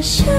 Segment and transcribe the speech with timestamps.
[0.00, 0.37] 想。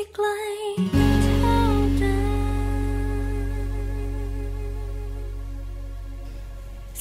[0.00, 0.18] Like.
[0.18, 0.59] line.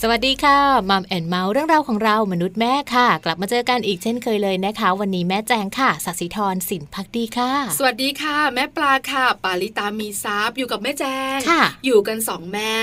[0.04, 11.06] สวัสดีค่ะมัมแอนเมาส์เรื่องราวของเรามนุษย์แม่ค่ะ กลับมาเจอกันอีกเช่นเคยเลยนะคะ วันนี้แม่แจงค่ะสัสิธรสินพักดีค่ะ สวัสดีค่ะ แม่ปลาค่ะ ปาลิตามีซับอยู่กับแม่แจ
[11.36, 12.76] งค่ะ อยู่กันสองแม่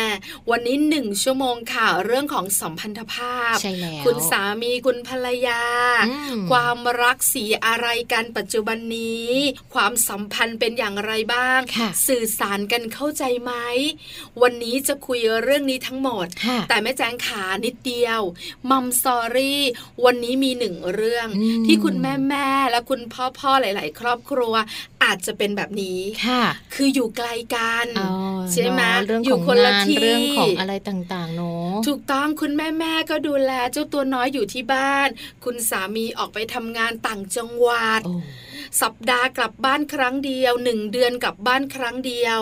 [0.51, 5.63] วันนี้หนึ่งชั่วโมงค่ะ เรื่องของสัมพันธภาพใช่แล้วคุณสามีคุณภรรยา
[6.51, 9.31] ความรักสีอะไรกันปัจจุบันนี้
[9.75, 11.61] ความสัมพันธ์เป็นอย่างไรบ้าง
[12.07, 13.53] สื่อสารกันเข้าใจไหม
[14.43, 16.27] วันนี้จะคุยเรื่องนี้ทั้งหมด
[16.71, 18.21] แต่แม่แจงขานิดเดียว
[18.71, 19.63] มัมสอรี่
[20.05, 21.29] วันนี้มีหนึ่งเรื่อง
[21.67, 24.55] ที่คุณแม่แม่และคุณพ่อพ่อหลาย ๆ ครอบครัว
[25.05, 26.45] อาจจะเป็นแบบนี้ค่ะ
[26.75, 27.87] คืออยู่ไกลกัน
[28.53, 28.83] ใช่ไหม
[29.25, 35.09] อยู่คนละที่เรื่องของอะไรต่างๆเนาะถูกต้องคุณแม่แม่ก็ดูแลเจ้าตัวน้อยอยู่ที่บ้าน
[35.45, 38.01] คุณสามีออกไปทำงานต่างจังหวัด
[38.83, 42.41] สัปดาห์กลับบ้านครั้งเดียวหนึ่งเดือนกลับบ้านครั้งเดียว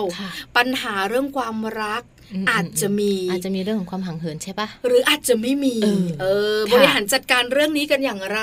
[0.55, 2.03] ปัญหาเรื่องความรัก
[2.49, 5.75] อาจจะมีอาจจะมีเรื่องของความห่างเหินใช่ปะหรืออาจจะไม่มี
[6.21, 6.25] เอ
[6.55, 8.39] อบริหารจัดการเรื่องนี้กันอย่างไร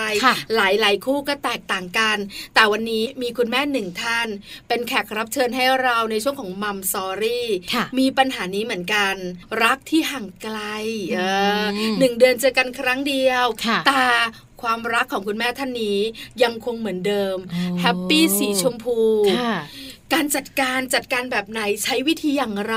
[0.56, 2.16] หลายหลายคู่ก็แตกต่างกัน
[2.54, 4.28] แต่วันนี้มีคุณแม่หนึ่งท่าน
[4.68, 7.48] เป็นแขกรับเชิญให้เราในช่วงของมัมซอรี่
[7.98, 9.14] มีปัญหานี้เหมือนกัน
[9.62, 10.58] รักที่ห่างไกล
[11.98, 13.44] หนึ่งเดือนเจอกันครั้งเดียว
[13.86, 14.04] แต่
[14.62, 15.98] ความรักของคุณแม่ท่านนี้
[16.42, 17.36] ยังคงเหมือนเดิม
[17.80, 18.98] แฮปปี้สีชมพู
[20.14, 22.74] การจัดการจัดการแบบไหนใช้วิธีอย่างไร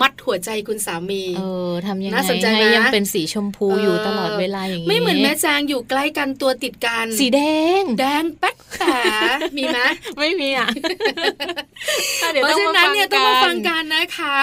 [0.00, 2.16] มัดหัวใจคุณสามี เออทำยังไง
[2.56, 7.40] ให้ยังเป็นสีชมพูอยู่ตลอดเวลาอย่างนี้ไม่เหมือนแม่จางอยู่ใกล้กันตัวติดกัน สีแด
[7.80, 8.84] ง แดงแป๊ดแผล
[9.56, 9.78] มีไหม
[10.18, 10.68] ไม่มีอะ
[12.42, 14.36] เพราะฉะนั้นเนี่ยต้องมาฟังกันนะคะ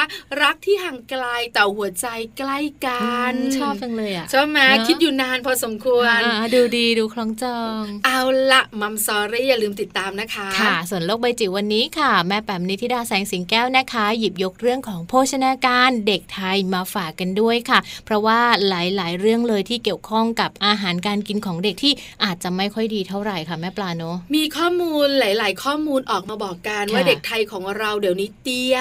[0.43, 2.07] รักที่ห่างไกลแต่หัวใจ
[2.37, 6.19] ใกล้กันชอบจังเลยอะใช่ไหมคิดอยู่นานพอสมควร
[6.53, 8.19] ดูดีดูคล้องจอง เอา
[8.51, 21.93] ละมัมซอรี่อย่าลืมติดตามนะคะ ค่ะ ส่วนโลกใบจิ๋ววันนี้ค่ะ แม่แปมนิธิดาแสงสิงแก้วนะคะ หยิบยกเรื่องของโภชนาการเด็กไทยมาฝากกันด้วยค่ะ เพราะว่าหลาย ๆ เรื่องเลยที่เกี่ยวข้องกับอาหารการกินของเด็กที่
[22.23, 28.77] อาจจะไม่ค่อยดีเท่าไหร่ค่ะแม่ปลาเนาะมีข้อมูลหลาย ๆ ข้อมูลออกมาบอกกันว่าเด็กไทยของเราเดี๋ยวนี้เตี้ย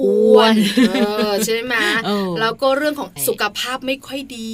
[0.00, 0.54] อ้วน
[1.46, 1.74] ใช่ไหม
[2.40, 4.50] แล้วก็เรื่องของสุขภาพไม่ค่อยดี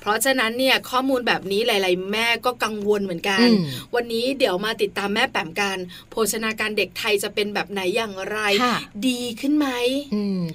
[0.00, 3.46] เพราะฉะนั้นเนี่ยข้อมูลแบบนี้หลาย ๆ แม่ก็กังวลเหมือนกัน
[3.94, 5.78] วันนี้เดี๋ยวมาติดตามแม่แปมกัน
[6.10, 8.38] โภชนาการเด็กไทยจะเป็นแบบไหนอย่างไร
[9.08, 9.66] ดีขึ้นไหม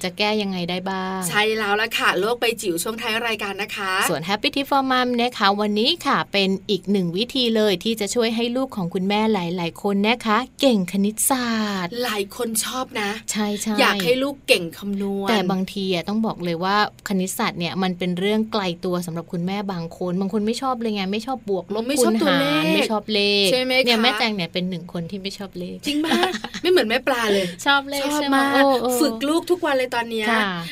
[0.03, 16.75] จะแก้ยังไงได้บ้าง ใช่แล้วละค่ะ โลกใบจิ๋วช่วงท้ายรายการนะคะ ส่วน Happy Tip for Mom นะคะวันนี้ค่ะเป็นอีกหนึ่งวิธีเลยที่จะช่วยให้ลูกของคุณแม่หลาย ๆ คนนะคะ เก่งคณิตศาสตร์ หลายคนชอบนะ ใช่ใช่อยากให้ลูกเก่งคำนวณ แต่บางทีอะต้องบอกเลยว่า
[17.07, 26.31] คณิตศาสตร์เนี่ยมันเป็นเรื่องไกลตัวสำหรับคุณแม่บางคน บางคนไม่ชอบเลยไงไม่ชอบบวกลบคูณหารไม่ชอบเลขใช่ไหมเนี่ยแม่แจงเนี่ยเป็นหนึ่งคนที่ไม่ชอบเลขจริงมาก
[26.61, 28.63] ไม่เหมือนแม่ปลาเลย ชอบเลขชอบมาก
[29.01, 30.23] ฝึกลูกทุกวันเลยตอนนี้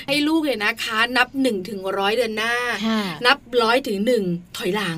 [0.08, 2.54] ให้ลูกเลยนะคะ นับหนึ่งถึงร้อยเดือนหน้า
[3.26, 4.24] นับร้อยถึงหนึ่ง
[4.58, 4.98] ถอยหลัง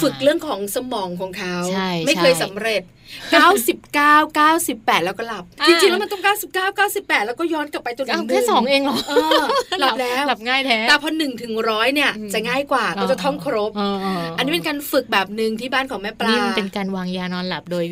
[0.00, 1.56] ฝึกเรื่องของสมองของเขา
[2.06, 2.82] ไม่เคยสำเร็จ
[3.14, 6.22] 99 98 แล้วก็หลับ จริงๆ แล้วมันต้อง
[6.52, 8.98] 99 98 แล้วก็ย้อนกลับไปจนถึงแค่สองเองเหรอ
[9.80, 13.70] หลับแล้วหลับง่ายแท้แต่พอหนึ่งถึงร้อยเนี่ยจะง่ายกว่าเราจะท่องครบ
[14.36, 17.84] อันนี้เป็นการฝึกแบบหนึ่งที่บ้านของแม่ปลานี่เป็นการวางยานอนหลับโดย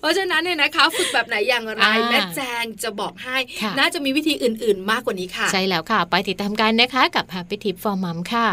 [0.00, 3.36] เพราะฉะนั้นเนี่ยนะคะฝึกแบบไหนอย่างไรแม่แจงจะบอกให้
[3.78, 8.48] น่าจะมีวิธีอื่น ๆ มากกว่านี้ค่ะ ใช่แล้วค่ะ ไปติดตามกันนะคะกับ Happy Tip for Mom ค่ะ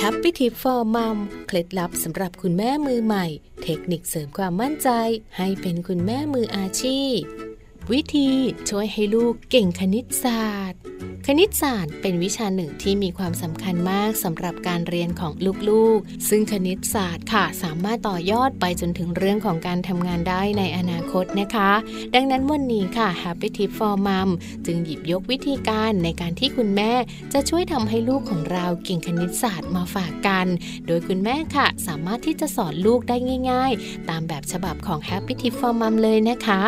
[0.00, 1.16] Happy Tip for Mom
[1.46, 3.26] เคล็ดลับสำหรับคุณแม่มือใหม่
[3.64, 4.90] เทคนิคเสริมความมั่นใจ
[5.38, 7.18] ให้เป็นคุณแม่มืออาชีพ
[7.92, 8.28] วิธี
[8.70, 10.80] ช่วยให้ลูกเก่งคณิตศาสตร์
[11.26, 15.32] คณิตศาสตร์เป็นวิชาหนึ่งที่มีความสำคัญมากสำหรับการเรียนของ
[15.68, 21.70] ลูกๆ ซึ่งคณิตศาสตร์ค่ะสามารถต่อยอดไปจนถึงเรื่องของการทำงานได้ในอนาคตนะคะ
[22.14, 24.28] ดังนั้นวันนี้ค่ะ Happy Tip for Mom
[24.66, 26.92] จึงหยิบยกวิธีการในการที่คุณแม่
[27.32, 30.46] จะช่วยทำให้ลูกของเราเก่งคณิตศาสตร์มาฝากกัน
[30.86, 33.16] โดยคุณแม่ค่ะ สามารถที่จะสอนลูกได้
[33.50, 36.62] ง่าย ๆ ตามแบบฉบับของ Happy Tip for Mom เลยนะคะ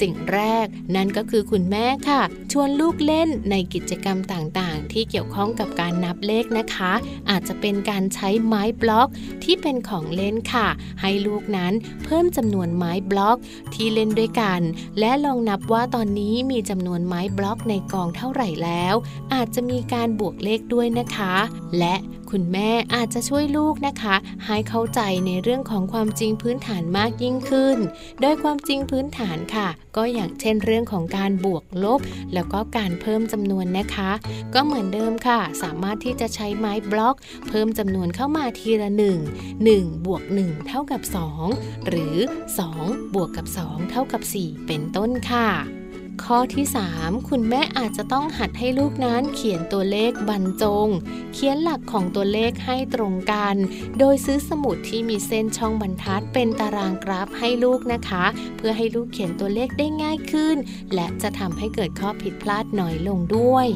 [0.00, 0.53] สิ่งแรก
[0.94, 2.22] นั่นก็คือคุณแม่ค่ะ
[2.52, 6.92] ชวนลูกเล่นในกิจกรรมต่างๆ ที่เกี่ยวข้องกับการนับเลขนะคะ
[7.30, 9.08] อาจจะเป็นการใช้ไม้บล็อก
[9.44, 10.68] ที่เป็นของเล่นค่ะ
[11.00, 11.72] ให้ลูกนั้น
[12.04, 13.36] เพิ่มจำนวนไม้บล็อก
[13.74, 14.60] ที่เล่นด้วยกัน
[14.98, 18.94] และลองนับว่าตอนนี้มีจำนวนไม้บล็อกในกองเท่าไหร่แล้ว
[19.34, 21.34] อาจจะมีการบวกเลขด้วยนะคะ
[21.78, 21.94] และ
[22.36, 24.14] คุณแม่อาจจะช่วยลูกนะคะ
[24.44, 27.78] ให้เข้าใจในเรื่องของความจริงพื้นฐานมากยิ่งขึ้น
[28.20, 32.00] โดยความจริงพื้นฐานค่ะ ก็อย่างเช่นเรื่องของการบวกลบ
[32.34, 34.10] แล้วก็การเพิ่มจำนวนนะคะ
[34.54, 37.16] ก็เหมือนเดิมค่ะ สามารถที่จะใช้ไม้บล็อก
[37.48, 38.90] เพิ่มจำนวนเข้ามาทีละ
[39.42, 41.02] 1 1บวก1เท่ากับ
[41.44, 42.16] 2 หรือ
[42.64, 45.83] 2 บวกกับ 2 เท่ากับ 4 เป็นต้นค่ะ
[46.22, 46.66] ข้อที่
[46.96, 50.88] 3 คุณแม่อาจจะต้องหัดให้ลูกนั้นเขียนตัวเลขบรรจง
[51.34, 53.56] เขียนหลักของตัวเลขให้ตรงกัน
[53.98, 58.24] โดยซื้อสมุดที่มีเส้นช่องบรรทัดเป็นตารางกราฟให้ลูกนะคะ
[58.56, 60.56] เพื่อให้ลูกเขียนตัวเลขได้ง่ายขึ้น
[60.94, 63.68] และจะทำให้เกิดข้อผิดพลาดน้อยลงด้วย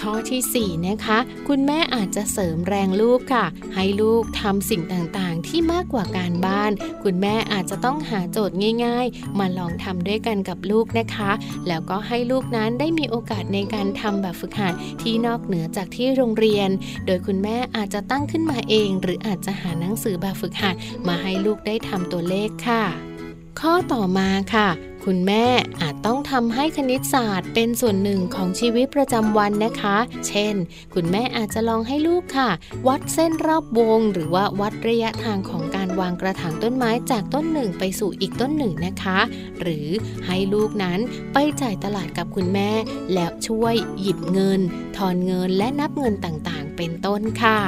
[0.00, 11.30] ข้อที่4นะคะคุณแม่อาจจะเสริมแรงลูกค่ะ ให้ลูกทำสิ่งต่างๆ ที่มากกว่าการบ้าน คุณแม่อาจจะต้องหาโจทย์ง่าย ๆ มาลองทำด้วยกันกับลูกนะคะ
[11.68, 16.68] แล้วก็ให้ลูกนั้นได้มีโอกาสในการทำแบบฝึกหัดที่นอกเหนือจากที่โรงเรียน
[17.06, 20.74] โดยคุณแม่อาจจะตั้งขึ้นมาเอง หรืออาจจะหาหนังสือแบบฝึกหัด
[21.08, 22.84] มาให้ลูกได้ทำตัวเลขค่ะ
[23.60, 24.68] ข้อต่อมาค่ะ
[25.12, 25.46] คุณแม่
[25.80, 29.96] อาจต้องทำให้คณิตศาสตร์เป็นส่วนหนึ่งของชีวิตประจำวันนะคะ
[30.28, 30.54] เช่น
[30.94, 32.50] คุณแม่อาจจะลองให้ลูกค่ะ
[32.88, 39.18] วัดเส้นรอบวง หรือว่าวัดระยะทางของการวางกระถางต้นไม้จากต้นหนึ่งไปสู่อีกต้นหนึ่งนะคะ
[39.60, 39.88] หรือ
[40.26, 40.98] ให้ลูกนั้น
[41.32, 42.70] ไปจ่ายตลาดกับคุณแม่
[43.14, 44.60] แล้วช่วยหยิบเงิน
[44.96, 47.60] ทอนเงินและนับเงินต่างๆ เป็นต้นค่ะ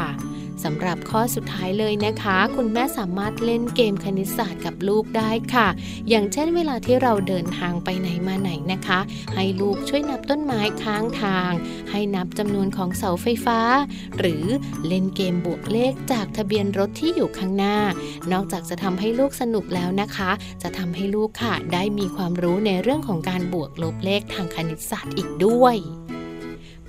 [0.65, 5.69] สำหรับข้อสุดท้ายเลยนะคะ คุณแม่สามารถเล่นเกมคณิตศาสตร์กับลูกได้ค่ะ
[6.09, 8.99] อย่างเช่นเวลาที่เราเดินทางไปไหนมาไหนนะคะ
[9.35, 11.51] ให้ลูกช่วยนับต้นไม้ค้างทาง
[11.91, 13.61] ให้นับจำนวนของเสาไฟฟ้า
[14.19, 14.45] หรือ
[14.87, 17.77] เล่นเกมบวกเลขจากทะเบียนรถที่อยู่ข้างหน้า
[18.33, 20.31] นอกจากจะทำให้ลูกสนุกแล้วนะคะ
[20.63, 25.77] จะทำให้ลูกค่ะ ได้มีความรู้ในเรื่องของการบวกลบเลขทางคณิตศาสตร์อีกด้วย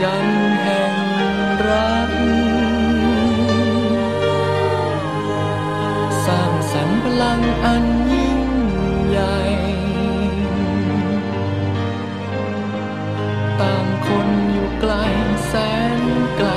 [0.00, 0.94] จันทร์แห่ง
[1.68, 2.10] รัก
[6.26, 8.40] สร้างสรรค์พลังอันยิ่ง
[9.08, 9.38] ใหญ่
[13.60, 14.92] ต่างคนอยู่ไกล
[15.46, 15.52] แส
[16.00, 16.02] น
[16.36, 16.50] ไกล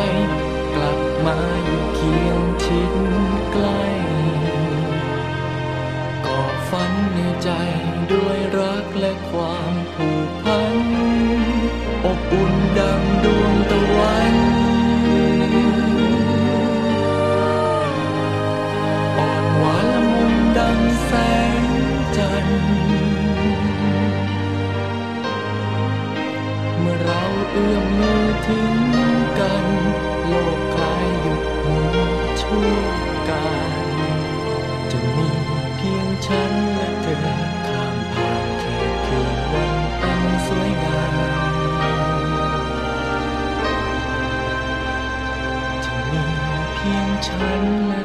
[0.76, 2.94] กลับมาอยู่เคียงชิด
[3.52, 3.84] ใกล้
[6.26, 7.50] ก่อฝันในใจ
[8.12, 10.78] ด้วยรักและความผูกพัน
[12.06, 13.15] อบอุ่นดัง
[27.56, 28.78] เอื้อมมือถึง
[29.40, 29.66] กัน
[30.28, 31.96] โลกคลายหยุดหมุน
[32.42, 32.76] ช่วย
[33.30, 33.46] กั
[33.84, 33.88] น
[34.92, 35.30] จะมี
[35.76, 37.18] เพียงฉันและเธอ
[37.68, 41.16] ข้ามผ่านแค่เพียงวันอันสวยงาม
[45.86, 46.24] จะมี
[46.76, 48.02] เพียงฉันและ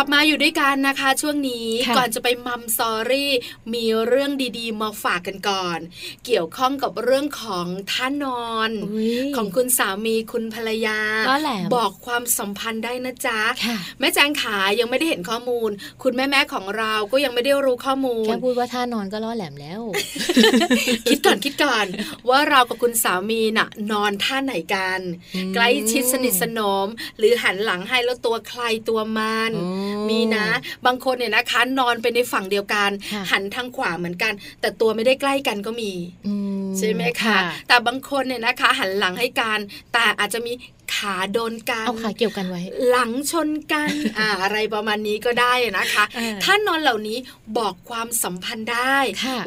[0.00, 3.32] ลับมาอยู่ด้วยกันนะคะ ช่วงนี้ก่อนจะไปมัมซอรี่
[3.74, 5.78] มีเรื่องดีๆ มาฝากกันก่อน
[6.26, 8.70] เกี่ยวข้องกับเรื่องของท่านอน
[9.36, 11.00] ของคุณสามีคุณภรรยา
[11.74, 13.40] บอกความสัมพันธ์ได้นะจ๊ะ
[13.98, 15.70] แม่แจงขายังไม่ได้เห็นข้อมูล
[16.02, 19.80] คุณแม่แม่ของเราก็ยังไม่ได้รู้ข้อมูลแค่พูดว่าท่านอนก็ล่อแหลมแล้ว
[21.08, 21.86] คิดก่อนคิดก่อน
[22.28, 25.00] ว่าเรากับคุณสามีน่ะ นอนท่าไหนกัน
[25.54, 26.86] ใกล้ชิดสนิทสนม
[27.18, 29.52] หรือหันหลังให้แล้วตัวใครตัวมัน
[30.10, 30.46] มีนะ
[30.86, 32.90] บางคนเนี่ยนะคะ นอนไปในฝั่งเดียวกัน
[33.30, 35.92] หันทางขวาเหมือนกัน แต่ตัวไม่ได้ใกล้กันก็มี
[36.78, 37.36] ใช่ไหมคะ
[37.68, 39.58] แต่บางคนเนี่ยนะคะ หันหลังให้กัน
[39.92, 40.52] แต่อาจจะมี
[40.94, 46.04] ขาโดนกันเอาขาเกี่ยวกันไว้ หลังชนกันอ่าอะไรประมาณนี้ก็ได้นะคะ
[46.44, 47.18] ท่านนอนเหล่านี้
[47.58, 48.96] บอกความสัมพันธ์ได้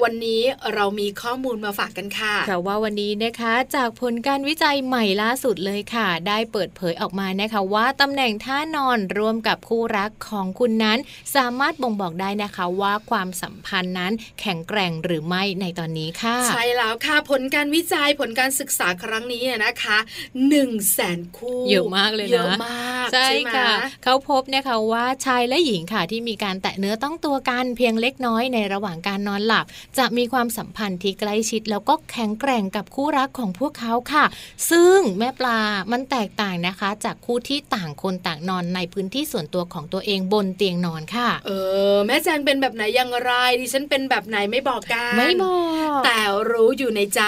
[0.04, 0.42] วันนี้
[0.74, 11.00] เรามีข้อมูลมาฝากกันค่ะเพราะว่าวันนี้นะคะจากผลการวิจัยใหม่ล่าสุดเลยค่ะ ได้เปิดเผยออกมานะคะว่าตำแหน่งท่านอนร่วมกับคู่รักของคุณนั้น
[11.36, 19.98] สามารถบ่งบอกได้นะคะว่าความสัมพันธ์นั้นแข็งแกร่งหรือไม่ในตอนนี้ค่ะ ใช่แล้วค่ะผลการวิจัยผลการศึกษาครั้งนี้นะคะ
[20.28, 23.70] 1นึ่งแสนคู่เยอะมากเลยนะเยอะมากใช่ค่ะ
[24.04, 29.66] เขาพบนะคะว่าชายและหญิงค่ะที่มีการแตะเนื้อต้องตัวกันเพียงเล็กน้อยในระหว่างการนอนหลับ
[29.98, 34.25] จะมีความสัมพันธ์ที่ใกล้ชิด แล้วก็แข็งแกร่งกับคู่รักของพวกเขาค่ะ
[34.72, 35.60] ซึ่งแม่ปลา
[35.92, 41.52] มันแตกต่างนะคะ จากคู่ที่ต่างคนต่างนอนในพื้นที่ส่วนตัวของตัวเองบนเตียงนอนค่ะ เอ
[41.94, 45.58] อ แม่แจงเป็นแบบไหนอย่างไรดิฉันเป็นแบบไหนไม่บอกกันไม่บอ
[45.98, 46.20] กแต่
[46.52, 47.22] รู้อยู่ในใจ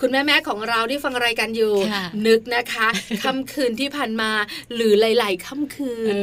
[0.00, 1.74] คุณแม่แม่ของเราที่ฟังรายการอยู่
[2.26, 2.88] นึกนะคะ
[3.24, 4.30] คำคืนที่ผ่านมา
[4.74, 6.14] หรือหลาย ๆ ค่ำคืน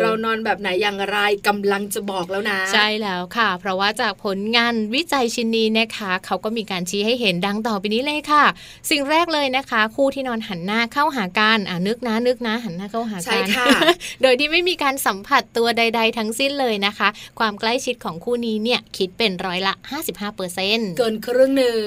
[0.00, 1.18] เรานอนแบบไหนอย่างไร
[1.48, 8.44] กำลังจะบอกแล้วนะ ใช่แล้วค่ะ เพราะว่าจากผลงานวิจัยชิ้นนี้นะคะ เขาก็มีการชี้ให้เห็นดังต่อไปนี้เลยค่ะ
[8.90, 13.66] สิ่งแรกเลยนะคะ คู่ที่นอนหันหน้าเข้าหากันอ่านึกนะนึกนะ หันหน้าเข้าหากันใช่ค่ะ
[14.22, 17.08] โดยที่ไม่มีการสัมผัสตัวใด ๆ ทั้งสิ้นเลยนะคะ
[17.38, 19.74] ความใกล้ชิดของคู่นี้เนี่ยคิดเป็นร้อยละ
[20.06, 21.80] 55เปอร์เซ็นต์เกินครึ่งหนึ่ง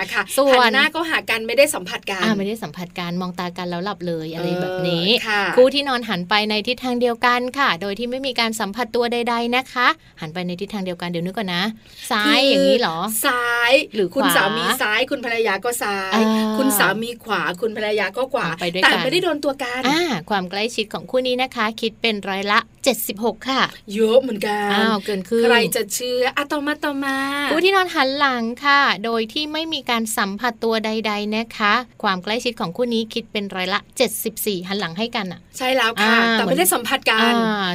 [0.00, 5.08] นะคะส่วนหน้าก็หากันไม่ได้สัมผัสกันอ่าไม่ได้สัมผัสกันมองตากันแล้วหลับเลยอะไรแบบนี้
[5.56, 9.88] คู่ที่นอนหันไปในทิศทางเดียวกันค่ะ โดยที่ไม่มีการสัมผัสตัวใด ๆนะคะ
[10.20, 11.62] หันไปในทิศทางเดียวกันเดี๋ยวนึกก่อนนะ
[12.10, 16.20] ซ้ายอย่างนี้หรอ ซ้ายหรือคุณสามีซ้ายคุณภรรยาก็ซ้าย
[16.58, 22.58] คุณสามีขวาคุณภรรยาก็ขวาไปด้วยกันแต่ไม่ได้โดนตัวกันอ่าความใกล้ชิดของคู่นี้นะคะ คิดเป็นร้อยละ
[23.04, 23.62] 76 ค่ะ
[23.94, 27.16] เยอะเหมือนกันอ้าวเกินคือใครจะเชื่ออะต่อมาต่อมา
[27.50, 37.32] คู่ที่นอนหันหลังค่ะ โดยที่ไม่มีการสัมผัสตัวใด ๆนะคะ ความใกล้ชิดของคู่นี้คิดเป็นร้อยละ74 หันหลังให้กันอะ ใช่แล้วค่ะ แต่ไม่ได้สัมผัสกัน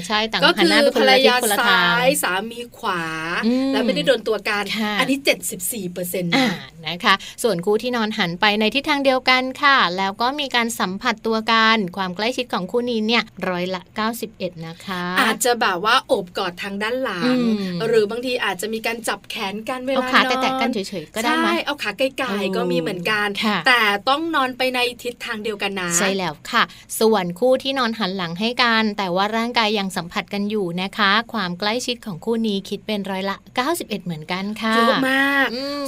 [0.07, 3.03] ใช่ต่างก็คือภรรยาซ้ายสามีขวา
[3.73, 4.63] แล้วไม่ได้โดนตัวกัน
[4.99, 5.17] อันนี้
[5.55, 6.31] 74เปอร์เซ็นต์
[6.87, 13.81] นะคะ ส่วนคู่ที่นอนหันไปในทิศทางเดียวกันค่ะ แล้วก็มีการสัมผัสตัวกัน ความใกล้ชิดของคู่นี้เนี่ยร้อยละ
[14.23, 17.37] 91 นะคะ อาจจะแบบว่าโอบกอดทางด้านหลัง
[17.87, 23.27] หรือบางทีอาจจะมีการจับแขนกันเวลานอนเอาขาแตะกันเฉยๆก็ได้ใช่เอาขาไกลๆก็มีเหมือนกัน
[23.67, 26.63] แต่ต้องนอนไปในทิศทางเดียวกันนะใช่แล้วค่ะ
[26.99, 33.35] ส่วนคู่ที่นอนหันหลังให้กัน แต่ว่าร่างกายยังสัมผัสกันอยู่นะคะ ความใกล้ชิดของคู่นี้คิดเป็นร้อยละ
[33.69, 35.47] 91 เหมือนกันค่ะเยอะมาก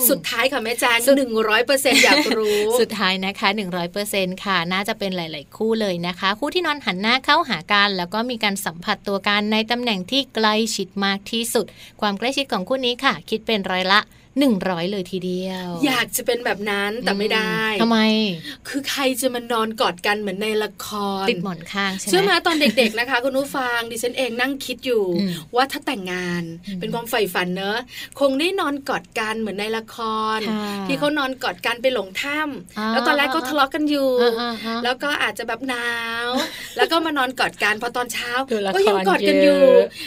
[0.10, 11.66] สุดท้ายค่ะแม่แจงหนึ่งร้อยเปอร์เซ็นต์อยากรู้ สุดท้ายนะคะหนึ่งร้อยเปอร์เซ็นต์ค่ะ น่าจะเป็นหลาย ๆ คู่เลยนะคะ คู่ที่นอนหันหน้าเข้าหากัน แล้วก็มีการสัมผัสตัวกันในตำแหน่งที่ใกล้ชิดมากที่สุด
[12.02, 14.00] ความใกล้ชิดของคู่นี้ค่ะ คิดเป็นร้อยละ
[14.40, 18.00] หนึ่งร้อยเลยทีเดียว อยากจะเป็นแบบนั้นแต่ไม่ได้ทำไม
[18.68, 20.88] คือใครจะมานอนกอดกันเหมือนในละค
[21.24, 25.04] รติดหมอนข้างใช่ไหมเชื่อไหมตอนเด็กๆนะคะคุณนุฟังดิฉันเองนั่งคิดอยู่
[25.56, 26.44] ว่าถ้าแต่งงาน
[26.80, 27.78] เป็นความใฝ่ฝันเนอะ
[28.20, 29.98] คงได้นอนกอดกันเหมือนในละค
[30.38, 30.40] ร
[30.88, 34.10] ที่เขานอนกอดกันไปหลงถ้ำแล้วตอนแรกก็ทะเลาะกันอยู่
[34.84, 35.90] แล้วก็อาจจะแบบหนา
[36.28, 36.30] ว
[36.78, 38.32] แล้วก็มานอนกอดกันพอตอนเช้า
[38.76, 39.62] ก็ยังกอดกันอยู่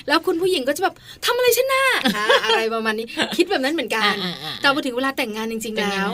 [0.08, 1.86] แล้วคุณผู้หญิงก็จะแบบทำอะไรฉันน่ะ
[2.44, 4.14] อะไรประมาณนี้คิดแบบนั้นเหมือนกัน
[4.60, 6.08] แต่พอถึงเวลาแต่งงานจริง ๆ แล้ว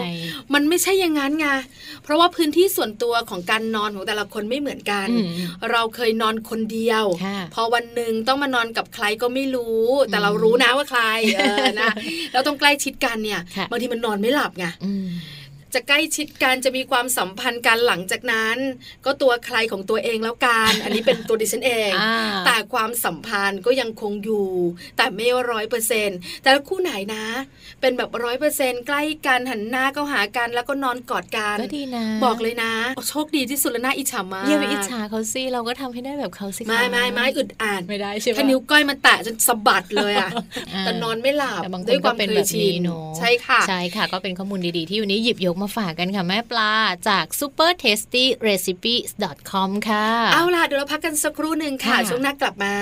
[0.55, 1.47] มันไม่ใช่อย่างนั้นไง
[2.03, 5.09] เพราะว่าพื้นที่ส่วนตัวของการนอนของแต่ละคนไม่เหมือนกัน
[5.71, 7.05] เราเคยนอนคนเดียว
[7.55, 11.03] พอวันหนึ่งต้องมานอนกับใครก็ไม่รู้ แต่เรารู้นะว่าใคร
[11.37, 11.91] เออนะ
[12.33, 13.41] แล้วต้องใกล้ชิดกันเนี่ย
[13.71, 14.67] บางทีมันนอนไม่หลับไง
[15.75, 18.57] จะใกล้ชิดกันจะมีความสัมพันธ์กันหลังจากนั้น
[19.05, 21.91] ก็ตัวใครของตัวเองแล้วกัน อันนี้เป็นตัวดิฉันเอง
[22.47, 24.49] แต่ความสัมพันธ์ก็ยังคงอยู่
[24.97, 27.27] แต่ไม่ร้อยเปอร์เซ็นต์แต่คู่ไหนนะ
[27.81, 32.73] เป็นแบบร้อยเปอร์เซ็นต์ใกล้กันหันหน้าเข้าหากันแล้วก็นอนกอดกันก็ดีนะบอกเลยนะ
[33.09, 40.31] โชคดีที่สุดแล้วน่าอิจฉามากเยี่ยมอิจฉาเขาสิเราก็ทำให้ได้แบบเขาสิไม่ไม่ไม่อึดอัดไม่ได้ใช่ไหมถ้านิ้วก้อยมันแตะจนสะบัดเลยอะ
[40.81, 42.83] แต่นอนไม่หลับด้วยความเคยชิน
[43.19, 46.73] ใช่ค่ะใช่ค่ะ ก็เป็นข้อมูลดีๆที่วันนี้หยิบยกมาฝากกันค่ะแม่ปลา
[47.09, 49.11] จาก super tasty recipes
[49.51, 52.75] com ค่ะ เอาล่ะเดี๋ยวเราพักกันสักครู่หนึ่งค่ะ ช่วงหน้ากลับมา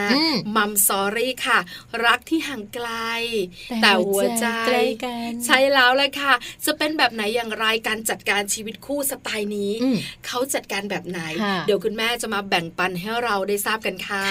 [0.57, 1.59] มัมสอรี่ค่ะ
[2.05, 2.89] รักที่ห่างไกล
[3.83, 4.47] แต่หัวใจ
[5.45, 9.73] ใช้แล้วเลยค่ะ จะเป็นแบบไหนอย่างไรการจัดการชีวิตคู่สไตล์นี้
[10.27, 11.21] เขาจัดการแบบไหน
[11.67, 14.25] เดี๋ยวคุณแม่จะมาแบ่งปันให้เราได้ทราบกันค่ะ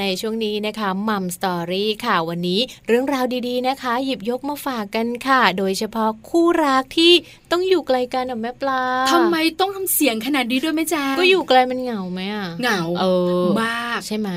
[0.00, 7.12] ในช่วงนี้นะคะมัมสตอรี่ค่ะวันนี้เรื่องราวดีๆนะคะ หยิบยกมาฝากกันค่ะ โดยเฉพาะคู่รักที่
[7.50, 13.04] ต้องอยู่ไกลกันอะแม่ปลาทำไมต้องทำเสียงขนาดนี้ด้วยแม่แจ้ก็อยู่ไกลมันเหงาไหมอะเหงาเอ
[13.42, 14.28] อมากใช่ไหม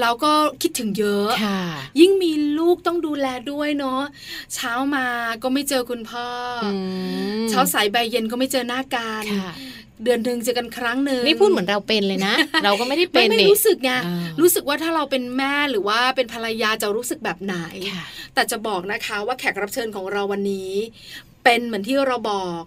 [0.00, 1.60] เราก็คิดถึงเยอะค่ะ
[2.00, 4.02] ยิ่งมีลูกต้องดูแลด้วยเนาะ
[4.54, 5.06] เช้ามา
[5.42, 6.28] ก็ไม่เจอคุณพ่อ
[7.50, 9.24] เช้าสายใบเย็นก็ไม่เจอหน้ากัน
[10.04, 12.34] เดือนหนึ่งเจอกันครั้งหนึ่งนี่พูดเหมือนเราเป็นเลยนะ
[12.64, 13.90] เราก็ไม่ได้เป็นไม่รู้สึกไง
[14.40, 17.56] รู้สึกว่าถ้าเราเป็นแม่หรือว่าเป็นภรรยาจะรู้สึกแบบไหน
[18.34, 20.72] แต่จะบอกนะคะว่าแขกรับเชิญของเราวันนี้
[21.48, 22.62] เป็นเหมือนที่เราบอก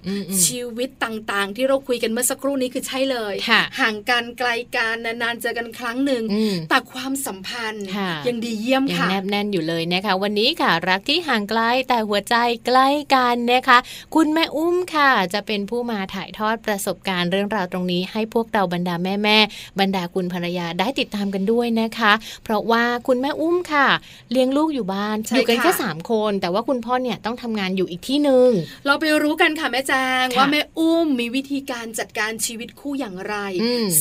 [0.46, 3.34] ชีวิตต่างๆ ที่เราคุยกันเมื่อสักครู่นี้คือใช่เลย
[3.80, 6.24] ห่างกันไกลกันนานๆเจอกันครั้งหนึ่ง
[6.70, 7.86] แต่ความสัมพันธ์
[8.28, 13.78] ยังดีเยี่ยมค่ะแนบแน่นอยู่เลยนะคะ วันนี้ค่ะ รักที่ห่างไกลแต่หัวใจใกล้กันนะคะ
[14.16, 19.38] คุณแม่อุ้มค่ะ จะเป็นผู้มาถ่ายทอดประสบการณ์เรื่องราวตรงนี้ ให้พวกเราบรรดาแม่แม่
[19.80, 22.12] บรรดาคุณภรรยาได้ติดตามกันด้วยนะคะ
[22.44, 23.88] เพราะว่าคุณแม่อุ้มค่ะ
[24.32, 28.50] เลี้ยงลูกอยู่บ้านอยู่กันแค่สามคน แต่ว่าคุณพ่อเนี่ยต้องทำงานอยู่อีกที่หนึ่ง
[28.86, 33.36] เราไปรู้กันค่ะแม่แจงว่าแม่อุ้มมีวิธีการจัดการชีวิตคู่อย่างไร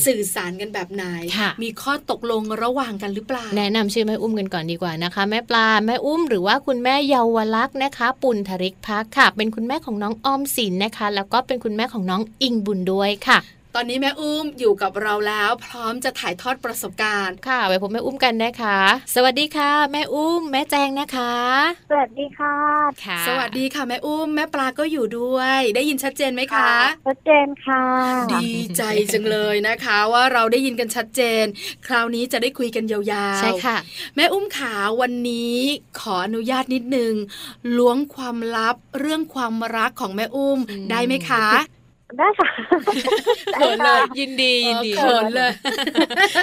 [0.07, 1.05] สื่อสารกันแบบไหน
[1.63, 13.39] มีข้อตกลงระหว่างกันหรือเปล่า แนะนำชื่อแม่อุ้มกันก่อนดีกว่านะคะ แม่ปลาแม่อุ้มหรือว่าคุณแม่เยาวลักษณ์นะคะ ปุณธริกพักค่ะ เป็นคุณแม่ของน้องออมสินนะคะ แล้วก็เป็นคุณแม่ของน้องอิงบุญด้วยค่ะ
[13.77, 18.79] ตอนนี้แม่อุ้มอยู่กับเราแล้ว พร้อมจะถ่ายทอดประสบการณ์ ค่ะไปพบแม่อุ้มกันนะคะ
[19.15, 21.35] สวัสดีค่ะ แม่อุ้ม แม่แจงนะคะ
[21.91, 22.57] สวัสดีค่ะ
[23.05, 26.73] ค่ะ สวัสดีค่ะแม่อุ้ม แม่ปลาก็อยู่ด้วย ได้ยินชัดเจนไหมคะ
[27.07, 27.85] ชัดเจนค่ะ
[28.35, 31.45] ดีใจจังเลยนะคะ ว่าเราได้ยินกันชัดเจน
[31.87, 33.77] คราวนี้จะได้คุยกันยาวๆใช่ค่ะ
[34.17, 35.59] แม่อุ้มขาวันนี้
[36.01, 37.15] ขออนุญาตนิดนึง
[37.77, 40.59] ล้วงความลับเรื่องความรักของแม่อุ้ม
[40.91, 41.47] ได้ไหมคะ
[42.19, 42.49] ได้ค่ะ
[43.55, 45.53] เขินเลยยินดียินดีเขินเลย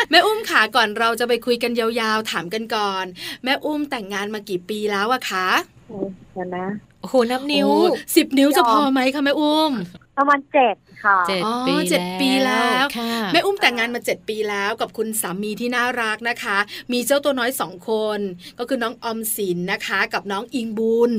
[0.10, 3.06] แม่อุ้มขาก่อนเราจะไปคุยกันยาวๆถามกันก่อน
[3.43, 5.47] แม่อุ้มแต่งงานมากี่ปีแล้วอะคะ
[5.89, 6.67] โอ้นะ
[7.01, 7.69] โอ้โหนับนิ้ว
[8.15, 9.71] สิบนิ้วจะพอไหมคะแม่อุ้ม
[10.17, 12.86] ประมาณเจ็ดค่ะเจ็ดปีเจ็ดปีแล้ว
[13.34, 16.58] แม่อุ้มแต่งงานมาเจ็ดปีแล้วกับคุณสามีที่น่ารักนะคะ
[16.91, 18.19] มีเจ้าตัวน้อยสองคน
[18.60, 21.12] ก็คือน้องอมสินนะคะ กับน้องอิงบุญ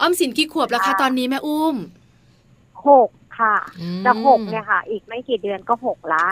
[0.00, 1.76] ออมสินกี่ขวบแล้วคะตอนนี้แม่อุ้ม
[2.86, 3.56] หก ค่ะ
[4.04, 6.26] จะหกเนี่ยค่ะ อีกไม่กี่เดือนก็หกละ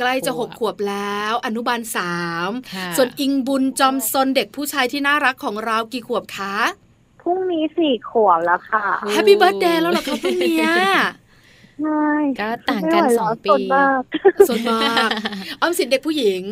[0.00, 2.16] ใกล้จะหกขวบแล้ว อนุบาลสา
[2.48, 2.50] ม
[2.96, 6.56] ส่วนอิงบุญจอมซนเด็กผู้ชายที่น่ารักของเรากี่ขวบคะ
[7.22, 10.58] พรุ่งนี้สี่ขวบแล้วค่ะ happy birthday แล้วเหรอคะพรุ่งนี้
[11.82, 13.50] ใช่ก็ต่างกันสองปี
[14.48, 15.08] ซนมาก
[15.60, 16.42] ออมสินเด็กผู้หญิง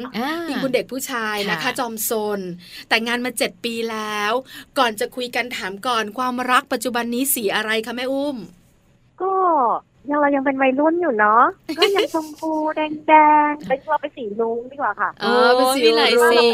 [0.48, 2.40] อีกคุณเด็กผู้ชายนะคะจอมซน
[2.88, 4.32] แต่งงานมาเจ็ดปีแล้ว
[4.78, 8.36] ก่อนจะคุยกันถามก่อนความรักปัจจุบันนี้สีอะไรคะแม่อุ้ม
[9.22, 9.32] ก็
[10.10, 11.42] ยังเรายังเป็นวัยรุ่นอยู่เนาะ
[11.78, 13.12] ก็ยังชมพูแดงแด
[13.50, 16.46] งเป็นเราไปสีลุงดีกว่าค่ะเออเป็นสีหลายสี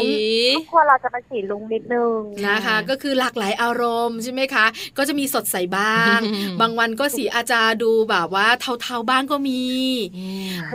[0.57, 4.65] ทุกคนเราจะเป็นสีลุงนิดนึงนะคะ ก็คือหลากหลายอารมณ์ใช่ไหมคะ
[4.97, 6.19] ก็จะมีสดใสบ้าง
[6.61, 8.47] บางวันก็สีอาจารย์ดูแบบว่า
[8.81, 9.63] เทาๆบ้างก็มี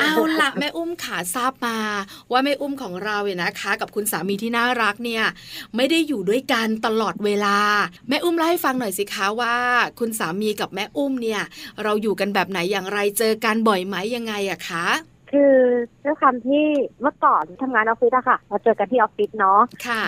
[0.01, 1.79] เอาละแม่อุ้มขาทราบมา
[2.31, 5.25] ว่าแม่อุ้มของเราเนี่ยนะคะ กับคุณสามีที่น่ารักเนี่ย
[5.77, 7.59] ไม่ได้อยู่ด้วยกันตลอดเวลา
[8.09, 9.57] แม่อุ้มเล่าให้ฟังหน่อยสิคะว่า
[9.99, 11.43] คุณสามีกับแม่อุ้มเนี่ย
[11.83, 14.87] เราอยู่กันแบบไหนอย่างไรเจอกันบ่อยไหมยังไงอะคะ
[15.33, 15.55] คือ
[16.05, 16.65] ด้วยความที่
[17.01, 19.61] เมื่อก่อนทำงานออฟฟิศอะค่ะเราเจอกันที่ออฟฟิศเนาะ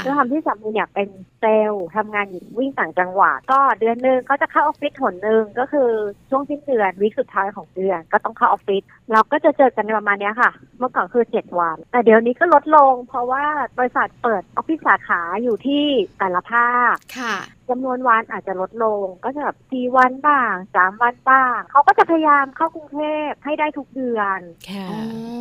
[0.05, 1.09] ด้วยความที่สามีเนี่ยเป็น
[1.41, 5.91] เซลล์ทำงานอยู่วิ่งต่างจังหวัดก็เดือนหนึ่งก็จะเข้าออฟฟิศหนหนึ่งก็คือ
[6.31, 13.45] ช่วงสิ้นเดือนวิคสุดท้ายของเดือนก็ต้องเข้าออฟฟิศเราก็จะเจอกันประมาณนี้ค่ะ เมื่อก่อนคือเจ็ดวัน แต่เดี๋ยวนี้ก็ลดลง เพราะว่า
[13.79, 15.85] บริษัทเปิดออฟฟิศสาขาอยู่ที่
[16.19, 17.35] แต่ละภาคค่ะ
[17.71, 24.41] จำนวนวันอาจจะลดลง ก็จะแบบสี่วันบ้างสามวันบ้างเขาก็จะพยายามเข้ากรุงเทพให้ได้ทุกเดือน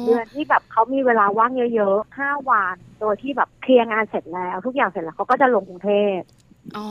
[0.05, 6.19] เดือนที่แบบเขามีเวลาว่างเยอะๆห้าวัน โดยที่แบบเคลียร์งานเสร็จแล้ว ทุกอย่างเสร็จแล้วเขาก็จะลงกรุงเทพ
[6.77, 6.87] อ๋อ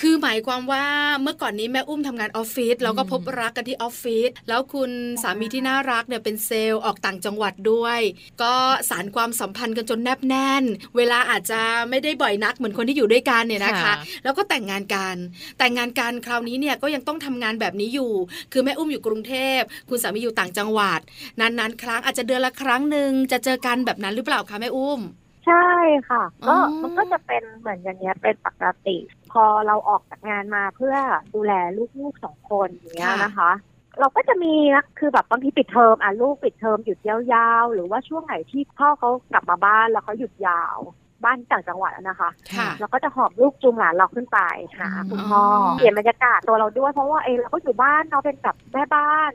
[0.00, 0.84] คือหมายความว่า
[1.22, 4.90] เมื่อก่อนนี้แม่อุ้มทำงานออฟฟิศแล้วก็พบรักกันที่ออฟฟิศแล้วคุณ
[5.22, 8.00] สามีที่น่ารักเนี่ยเป็นเซลล์ออกต่างจังหวัดด้วย
[8.42, 8.54] ก็
[8.90, 10.64] สารความสัมพันธ์กันจนแนบแน่น
[10.96, 13.92] เวลาอาจจะไม่ได้บ่อยนักเหมือนคนที่อยู่ด้วยกันเนี่ยนะคะ
[14.24, 15.16] แล้วก็แต่งงานกัน
[15.58, 18.12] แต่งงานกันคราวนี้เนี่ยก็ยังต้องทำงานแบบนี้อยู่
[18.52, 21.00] คือแม่อุ้มอยู่กรุงเทพ คุณสามีอยู่ต่างจังหวัด
[21.40, 25.00] นานๆครั้งอาจจะเดือนละครั้งหนึ่งจะเจอกันแบบนั้นหรือเปล่าคะแม่อุ้ม
[25.46, 25.68] ใช่
[26.08, 28.96] ค่ะ ก็มันก็จะเป็นเหมือนอย่างเงี้ยเป็นปกติ
[29.32, 30.96] พอเราออกจากงานมาเพื่อ
[31.34, 31.52] ดูแล
[31.98, 33.50] ลูกๆสองคนอย่างเงี้ยนะคะ
[34.00, 40.78] เราก็จะมีนะคือแบบบางทีปิดเทอมอะลูกปิดเทอมหยุดยาวๆ หรือว่าช่วงไหนที่พ่อเขากลับมาบ้านแล้วเขาหยุดยาว
[41.24, 42.30] บ้านต่างจังหวัดนะคะ
[42.80, 44.38] เราก็จะหอบลูกจูงหลานเราขึ้นไป
[44.78, 45.42] หาคุณพ่อ
[45.74, 49.30] เปลี่ยนบรรยากาศตัวเราด้วยเพราะว่าเอเราก็อยู่บ้านเราเป็นแบบแม่บ้าน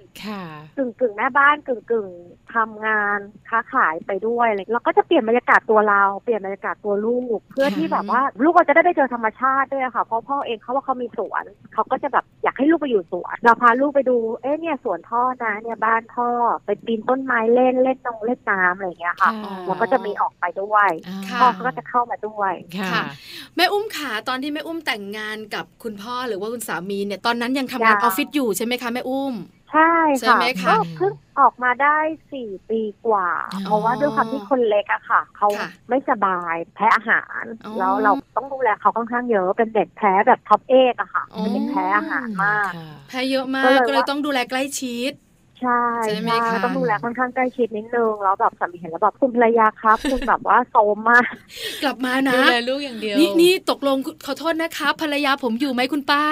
[0.77, 2.07] กึ่งกึ่งแม่บ้านกึ่งกึ่ง
[2.55, 3.19] ทำงาน
[3.49, 16.29] ค้าขายไปด้วยเลยเราก็จะเปลี่ยนบรรยากาศตัวเราเปลี่ยนบรรยากาศตัวลูก เพื่อที่แบบว่าลูกเราจะได้ไปเจอธรรมชาติด้วยค่ะเพราะพ่อเองเขาว่าเขามีสวนเขาก็จะแบบอยากให้ลูกไปอยู่สวนเราพาลูกไปดูเอ๊ะเนี่ยสวนพ่อนะเนี่ยบ้านพ่อ
[16.65, 19.31] ไปปีนต้นไม้เล่นเล่นนงเล่นน้ำอะไรอย่างเงี้ยค่ะ
[19.65, 20.89] เราก็จะมีออกไปด้วย
[21.39, 23.03] พ่อก็จะเข้ามาด้วยค่ะ
[23.55, 29.35] แม่อุ้มขาตอนที่แม่อุ้มแต่งงานกับคุณพ่อหรือว่าคุณสามีเนี่ยตอนนั้นยังทำงานออฟฟิศอยู่ใช่ไหมคะแม่อุ้ม
[29.71, 31.97] ใช่ใช่ค่ะไหมคะก็เพิ่งออกมาได้
[32.31, 45.11] สี่ปีกว่าอ๋อเพราะว่าด้วยความที่คนเล็กอะค่ะ เขาค่ะไม่สบายแพ้อาหารอ๋อแล้วเราต้องดูแลเขาค่อนข้างเยอะเป็นเด็กแพ้แบบท็อปเอกอะค่ะอ๋อเป็นเด็กแพ้อาหารมากค่ะแพ้เยอะมาก็กเลยก็เลยว่าต้องดูแลใกล้ชิด
[45.61, 51.25] ใช่ใช่ไหมคะต้องดูแลค่อนข้างใกล้ชิดนิดนึงแล้วแบบสามีเห็นแล้วแบบคุณภรรยาครับ คุณแบบว่าโซมมาก
[51.83, 56.23] กลับมานะดูแลลูกอย่างเดียวนี่นี่ตกลงขอโทษนะคะภรรยาผมอยู่ไหมคุณป้า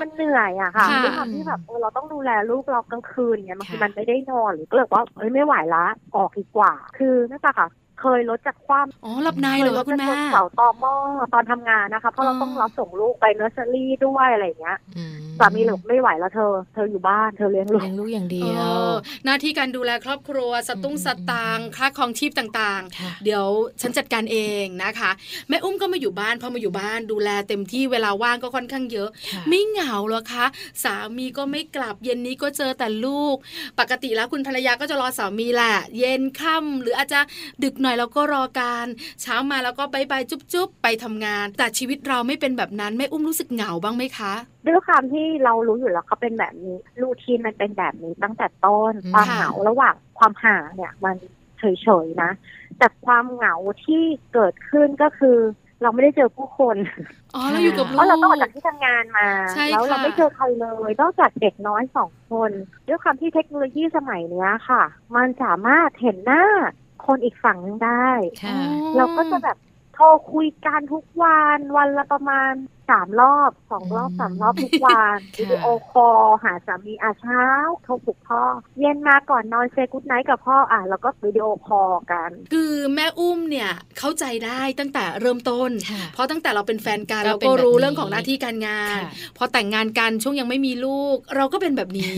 [0.00, 5.84] มันเหนื่อยอะค่ะค่ะด้วยความที่แบบเออเราต้องดูแลลูกเรากลางคืนเงี้ยบางทีค่ะมันไม่ได้นอนหรือก็เลยว่าเอ้ยไม่ไหวละ
[6.16, 7.68] ออกดีกว่า คือนั่นแหละค่ะ
[8.00, 10.94] เคยลดจากความอ๋อหลับในเคเหรยอลคะดคุณจากแม่คนเสาตอหม้อ
[11.34, 15.04] ตอนทำงานนะคะ เพราะเราอ๋อต้องรับส่งลูกไปเนอร์เซอรี่ด้วยอะไรอย่างเงี้ยอื
[15.38, 18.90] สามีหลบไม่ไหวแล้วเธอ เธออยู่บ้านเธอเลี้ยงลูกเลี้ยงลูกอย่างเดีเอยวอ
[19.24, 23.46] หน้าที่การดูแลครอบครัวสตุ้งอืมสตางค์ค่าครองชีพต่างค่ะๆเดี๋ยว
[23.80, 25.10] ฉันจัดการเองนะคะ
[25.48, 30.46] แม่อุ้มก็มาอยู่บ้านพอมาอยู่บ้านดูแลเต็มที่เวลาว่างก็ค่อนข้างเยอะค่ะไม่เหงาเหรอคะ
[30.84, 33.36] สามีก็ไม่กลับเย็นนี้ก็เจอแต่ลูก
[33.80, 37.20] ปกติแล้วคุณภรรยาก็จะรอสามีแหละ เย็นค่ำหรืออาจจะ
[37.64, 38.86] ดึกหน่อยแล้วก็รอการ
[39.22, 44.32] เช้ามาแล้วก็บายบายจุ๊บๆ ไปทำงาน แต่ชีวิตเราไม่เป็นแบบนั้นแม่อุ้มรู้สึกเหงาบ้างไหมคะ
[44.66, 51.16] ด้วยความที่เรารู้อยู่แล้วเขาเป็นแบบนี้รูทีนมันเป็นแบบนี้ตั้งแต่ต้นอืมความค่ะเหงาระหว่างความห่างเนี่ยมัน
[51.58, 52.30] เฉยๆนะ
[52.78, 54.02] แต่ความเหงาที่
[54.34, 55.38] เกิดขึ้นก็คือ
[55.82, 56.76] เราไม่ได้เจอผู้คน
[57.34, 62.50] อ๋อเราอยู่กับเพลูกราะเราต้องออกจากที่ทำงานมาใช่แล้วเราค่ะไม่เจอใครเลยนอกจากเด็กน้อยสองคน
[62.88, 64.82] ด้วยความที่เทคโนโลยีสมัยเนี้ยค่ะ
[65.16, 66.44] มันสามารถเห็นหน้า
[67.08, 68.08] คนอีกฝั่งหนึงได้
[68.44, 68.58] ค่ะ
[68.96, 69.58] เราก็จะแบบ
[69.94, 72.52] โทรคุยกันทุกวันวันละประมาณ
[72.90, 77.44] สามรอบสองรอบอืมสามรอบทุกวันค่ะวิดีโอคอลหาสามีอาเช้า
[77.82, 78.42] โทรปลุกพ่อ
[78.78, 92.16] เย็นมาก่อนนอน say good night กับพ่ออะแล้วก็ video call กัน คือแม่อุ้มเนี่ยเข้าใจได้ตั้งแต่เริ่มต้นค่ะเพราะตั้งแต่เราเป็นแฟนกันก็เราเป็นก็รู้แบบนี้เรื่องของหน้าที่การงานค่ะพอแต่งงานกันช่วงยังไม่มีลูก เราก็เป็นแบบนี้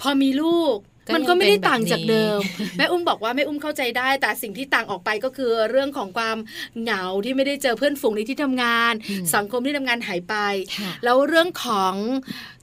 [0.00, 2.40] พอมีลูกก็ มันก็ไม่ได้ยังเป็นต่างจากแบบนี้เดิม
[2.76, 6.38] แม่อุ้มบอกว่าแม่อุ้มเข้าใจได้ แต่สิ่งที่ต่างออกไปก็คือเรื่องของความ
[6.80, 10.34] เหงาที่ไม่ได้เจอเพื่อนฝูงในที่ทำงานอืมสังคมที่ทำงานหายไป
[10.78, 11.94] ค่ะแล้วเรื่องของ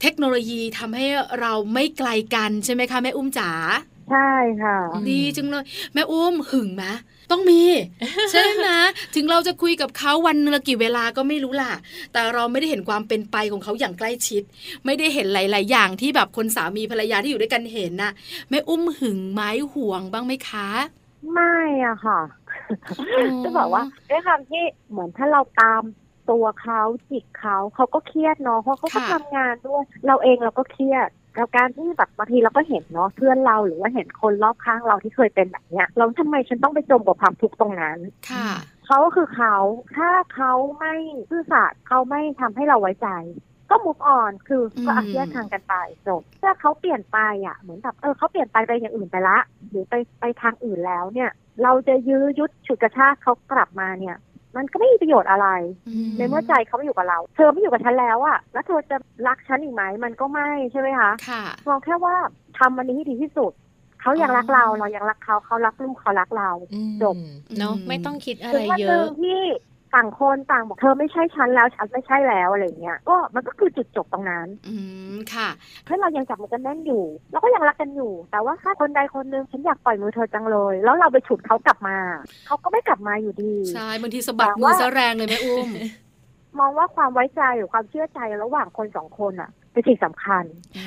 [0.01, 1.07] เทคโนโลยีทำให้
[1.39, 3.51] เราไม่ไกลกันใช่ไหมคะแม่อุ้มจ๋า
[4.11, 4.31] ใช่
[4.63, 6.85] ค่ะอืมดีจังเลย แม่อุ้มหึงไหม
[7.31, 7.63] ต้องมี
[8.31, 8.67] ใช่ไหม
[9.15, 11.73] ถึงเราจะคุยกับเขาวันละกี่เวลาก็ไม่รู้ล่ะ
[12.13, 14.43] แต่เราไม่ได้เห็นความเป็นไปของเขาอย่างใกล้ชิด
[14.85, 18.11] ไม่ได้เห็นหลาย ๆ อย่างที่แบบคนสามีภรรยาที่อยู่ด้วยกันเห็นน่ะ
[18.49, 20.67] แม่อุ้มหึงไหม้ห่วงบ้างไหมคะ
[21.33, 22.19] ไม่อะค่ะ
[23.17, 25.83] อ๋อจะบอกว่าด้วยความที่เหมือนถ้าเราตาม
[26.29, 37.97] ตัวเขาจิกเขาเขาก็เครียดเนาะเพราะเขาก็ค่ะทำงานด้วย เราเองเราก็เครียด แล้วการที่แบบบางทีเราก็เห็นเนาะเพื่อนเราหรือว่าเห็นคนรอบข้างเราที่เคยเป็นแบบเนี้ยเราทำไมฉันต้องไปจมกับความทุกข์ตรงนั้น
[38.31, 38.49] ค่ะ
[38.85, 39.55] เขาก็คือเขา
[39.97, 40.95] ถ้าเขาไม่
[41.29, 43.09] ซื่อสัตย์เขาไม่ทำให้เราไว้ใจ
[43.69, 45.75] ก็ move on คือก็อืมอาแยกทางกันไป
[46.07, 49.37] จบถ้าเขาเปลี่ยนไปอะเหมือนแบบเออเขาเปลี่ยนไปไปอย่างอื่นไปละ
[49.69, 51.31] หรือไปไปทางอื่นแล้วเนี่ย
[51.63, 54.15] เราจะยื้อยุดฉุดกระชากเขากลับมาเนี่ย
[54.57, 55.47] มันก็ไม่มีประโยชน์อะไร
[55.87, 62.15] อืมในเมื่อใจเขาไม่อยู่กับเรา เธอไม่อยู่กับฉันแล้วอะแล้วเธอจะรักฉันอีกไหมมันก็ไม่ใช่ไหมคะค่ะมองแค่ว่า
[62.57, 63.51] ทำมันนี้ให้ดีที่สุด
[64.01, 67.15] เขายังรักเราเรายังรักเขาเขารักลูกเขารักเราอืมจบ
[67.59, 69.39] เนาะอืมไม่ต้องคิดอะถึไรงวันเยหนึ่อะงที่
[69.95, 74.75] ต่างคนต่างบอกเธอไม่ใช่ฉันแล้วฉันไม่ใช่แล้วอะไรเงี้ยก็มันก็คือจุดจบตรงนั้น อื
[75.13, 75.49] มค่ะ
[75.83, 81.97] เพื่อนเรายังจับมือกันแน่นอยู่เราก็ยังรักกันอยู่ แต่ว่าถ้าคนใดคนหนึ่งฉันอยากปล่อยมือเธอจังเลย แล้วเราไปฉุดเขากลับมา
[82.47, 85.69] เขาก็ไม่กลับมาอยู่ดีใช่บางทีสะบัดแต่มือว่าซะแรงเลยแม่อุ้ม
[86.59, 90.43] มองว่าความไว้ใจหรือความเชื่อใจระหว่างคนสองคนอะ เป็นสิ่งสำคัญ
[90.77, 90.85] อื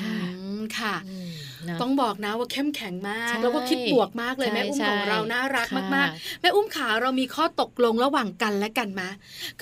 [0.59, 1.29] มค่ะอืม
[1.65, 9.09] เนอะต้องบอกนะว่าเข้มแข็งมากใช่แล้วก็คิดบวกมากเลยใช่แม่อุ้มใช่ของเราน่ารักค่ะมากๆ แม่อุ้มขาเรามีข้อตกลงระหว่างกันและกันมา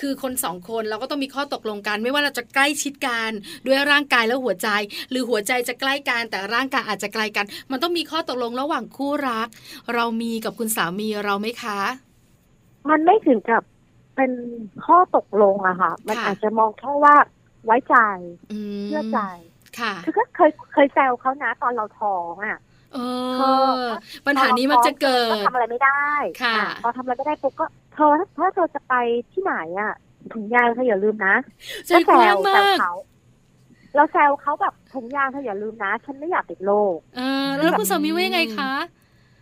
[0.00, 3.30] คือคนสองคนเราก็ต้องมีข้อตกลงกัน ไม่ว่าเราจะใกล้ชิดกัน
[3.66, 4.68] ด้วยร่างกายและหัวใจ
[5.10, 9.48] หรือหัวใจจะใกล้กันแต่ร่างกายอาจจะไกลกัน มันต้องมีข้อตกลงระหว่างคู่รัก
[9.94, 11.78] เรามีกับคุณสามีเราไหมคะ
[12.88, 13.62] มันไม่ถึงกับ
[14.16, 14.32] เป็น
[14.84, 17.16] ข้อตกลงอะค่ะ มันค่ะอาจจะมองแค่ว่า
[17.66, 17.96] ไว้ใจ
[18.52, 19.18] อืมเชื่อใจ
[19.78, 22.58] ค่ะคือก็เคยเคยแซวเขานะตอนเราท้องอะ
[22.94, 22.98] เอ
[23.38, 23.42] เอ
[23.78, 23.80] อ
[24.26, 26.04] ปัญหานี้มันจะเกิก็ดทำอะไรไม่ได้
[26.42, 28.94] ค่ะอ่พอทำอะไรไม่ได้ปุ๊บก็เธอถ้าถ้าเธอจะไป
[29.32, 29.92] ที่ไหนอะ
[30.32, 31.34] ถุงยางเธออย่าลืมนะ
[31.86, 32.92] ใจกว้างแซมาวกเขา
[33.94, 38.72] เราแซวเขาแบบถุงยางเธออย่าลืมนะ ฉันไม่อยากติดโรคเออแล้วคุณสามีว่ายังไงคะ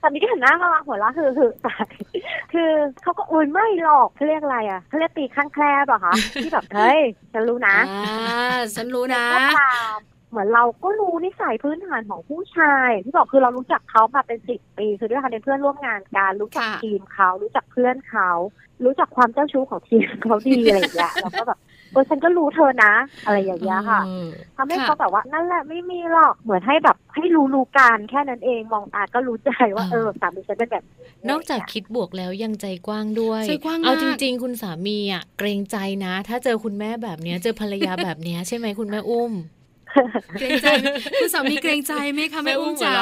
[0.02, 1.72] ตอนนี้ก็เห็นหน้ามาหัวเราะคือคือแต่
[2.52, 2.70] คือ
[3.02, 7.00] เขาก็อุ้ยไม่หรอกเขาเรียกอะไรอะเขาเรียกตีข้างแคลบเหรอคะที่แบบเฮ้ย
[7.32, 9.98] ฉันรู้นะอ่าฉันรู้นะก็ตาม
[10.30, 18.30] เหมือนเราก็รู้นิสัยพื้นฐานของผู้ชาย ที่บอกคือเรารู้จักเขามาเป็นสิบปี คือด้วยกันเป็นเพื่อนร่วมงานกันรู้จักค่ะทีมเขารู้จักเพื่อนเขา
[18.84, 21.58] รู้จักความเจ้าชู้ของทีมเขาดีอะไรอย่างเงี้ยเราก็แบบ
[21.92, 22.92] เออฉันก็รู้เธอนะ
[23.26, 30.84] อะไรอย่างเงี้ยค่ะเออทำให้ค่ะเขาแบบว่านั่นแหละไม่มีหรอกเหมือนให้แบบให้รู้รู้การแค่นั้นเองมองตาก็รู้ใจว่าอ่าเออสามีฉันเป็นแบบ
[31.30, 39.32] นอกจากคิดบวกแล้วยังใจกว้างด้วยใจกว้างเอามากจริง ๆ คุณสามีอะเกรงใจนะ ถ้าเจอคุณแม่แบบเนี้ยเจอภรรยาแบบเนี้ยใช่ไหมคุณแม่อุ้ม
[40.38, 40.86] เกรงใจไหม
[41.20, 42.94] คุณสามีเกรงใจไหมคะแม่อุ้มจ๋า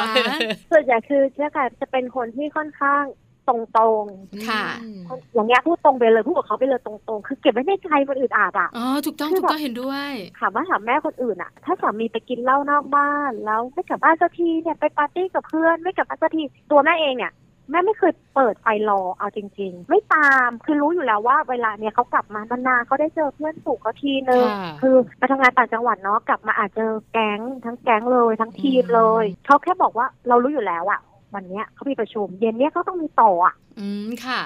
[0.72, 3.02] ส่วนใหญ่คือเชื่อกันจะเป็นคนที่ค่อนข้าง
[3.48, 3.56] ตร
[4.00, 5.00] งๆค่ะอืม
[5.34, 17.32] อย่างเงี้ยพูดตรงไปเลยพูดกับเขาไปเลยตรงๆ คือเก็บไว้ในใจมันอึดอัดอะอ๋อถูกต้องคือถูกแบบต้องเห็นด้วยถามว่าถามแม่คนอื่นอะ ถ้าสามีไปกินเหล้านอกบ้านแล้วไม่กลับบ้านสักทีเนี่ยไปปาร์ตี้กับเพื่อนไม่กลับบ้านสักทีตัวแม่เองเนี่ย
[17.70, 31.00] แม่ไม่เคยเปิดไฟรอเอาจริง ๆ ไม่ตามคือรู้อยู่แล้วว่าเวลาเนี่ยเขากลับมานานๆเขาได้เจอเพื่อนฝูงเขาทีนึงค่ะคือไปทำงานต่างจังหวัดเนาะกลับมาอาจเจอแก๊งทั้งแก๊งเลยทั้งทีมเลยเขาแค่บอกว่าเรารู้อยู่แล้วอะ
[31.36, 34.40] วันเนี้ยเขามีประชุม เย็นเนี้ยเขาต้องมีต่ออะ อืมค่ะ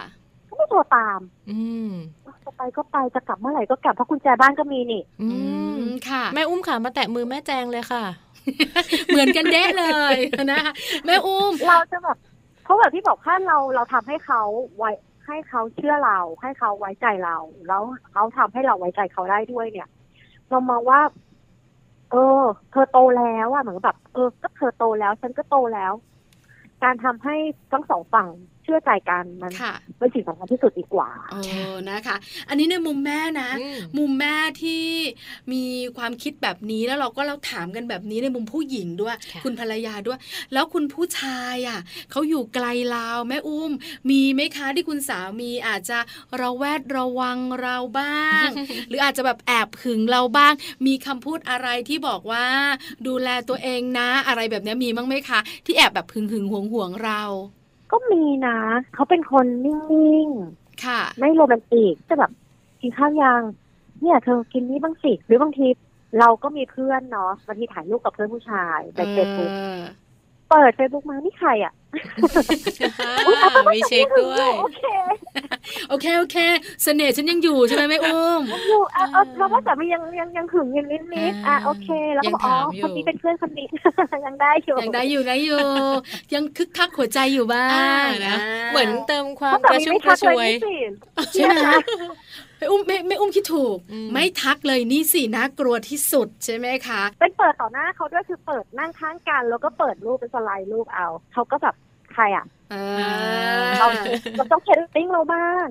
[0.46, 1.20] เขาไม่โทรตาม
[1.50, 1.90] อืม
[2.44, 5.38] จะไปก็ไปจะกลับเมื่อไหร่ก็กลับเพราะกุญแจบ้านก็มีนี่ อือื
[5.76, 8.04] มมค่ะ แม่อุ้มค่ะมาแตะมือแม่แจงเลยค่ะ
[9.08, 10.16] เหมือนกันเด้เลย
[10.50, 10.72] นะคะ
[11.06, 12.16] แม่อุ้ม เราจะแบบ
[12.64, 14.42] เพราะแบบที่บอกถ้าเราเราทำให้เขา
[14.78, 14.90] ไว้
[15.26, 17.36] ให้เขาเชื่อเรา ให้เขาไว้ใจเรา
[17.68, 17.82] แล้ว
[18.12, 19.88] เขาทำให้เราไว้ใจเขาได้ด้วยเนี่ย
[20.50, 21.00] เรามองว่า
[22.10, 22.18] เออ
[22.70, 25.92] เธอโตแล้วอะเหมือนกับแบบเออก็เธอโตแล้ว ฉันก็โตแล้ว
[26.84, 27.36] การทำให้
[27.72, 28.28] ทั้งสองฝั่ง
[28.62, 31.36] เชื่อใจกันมันค่ะเป็นสิ่งสำคัญที่สุดดีกว่าเอ
[31.72, 32.16] อนะคะ
[32.48, 34.29] อันนี้ในมุมแม่นะอืมมุมแม่ที่
[35.52, 35.64] มี
[35.96, 40.18] ความคิดแบบนี้แล้วเราก็เราถามกันแบบนี้ในมุมผู้หญิงด้วยค่ะคุณภรรยาด้วย
[40.52, 41.80] แล้วคุณผู้ชายอะ
[42.10, 43.72] เขาอยู่ไกลลาวแม่อุ้ม
[44.10, 45.98] มีไหมคะที่คุณสามีอาจจะ
[46.40, 48.48] ระแวดระวังเราบ้าง
[48.88, 50.52] หรืออาจจะแบบแอบหึงเราบ้าง
[50.86, 52.46] มีคำพูดอะไรที่บอกว่า
[53.06, 57.22] ดูแลตัวเองนะ อะไรแบบนี้มีบ้างไหมคะ ที่แอบแบบหึงหึงหวงหวงๆเรา
[57.92, 58.58] ก็มีนะ
[58.94, 62.30] เขาเป็นคนนิ่งๆค่ะ ไม่โรแมนติกจะแบบ
[62.80, 63.42] กินข้าวยัง
[64.02, 65.66] เนี่ยเธอกินนี้บ้างสิ หรือบางที
[66.18, 69.80] เราก็มีเพื่อนเนาะบางทีถ่ายรูปกับเพื่อนผู้ชายในเฟซบุ๊กเออ
[70.50, 71.72] เปิดเฟซบุ๊กมานี่ใครอะ
[73.74, 74.84] มีเช็คด้วย โอเค
[75.88, 76.36] โอเคโอเค
[76.82, 83.66] เสน่ห์ฉันยังอยู่ใช่ไหมแม่อุ้มยังอยู่อะเอาเพราะว่าแต่มันยังยังยังหึงยังนิดนิดๆอะอ่าโอเค แล้วก็บอกยังอ๋อถามอยู่คนนี้เป็นเพื่อนคนนี้
[84.26, 85.60] ยังได้อยู่ยังได้อยู่ได้อยู่
[86.34, 90.74] ยังคึกคักหัวใจอยู่บ้าอ่างนะอ่าเหมือนเติมความเพราะกสาระมีชุ่มไม่กทัระกชเลยวยนี่สิ
[91.34, 91.60] ใช่ไหม
[92.60, 101.74] ไม่อุ้มไม่ไม่อุ้มคิดถูกอืมไม่ทักเลยนี่สิน่ากลัวที่สุดใช่ไหมคะเป็นเปิดต่อหน้าเขาด้วยคือเปิดนั่งข้างกัน แล้วก็เปิดรูปเป็นสไลด์รูปเอาเขาก็แบบ
[102.12, 102.76] ใครอะ เอ
[103.78, 103.98] เราอ
[104.36, 105.66] เราต้องเช็คเรตติ้งเราบ้าง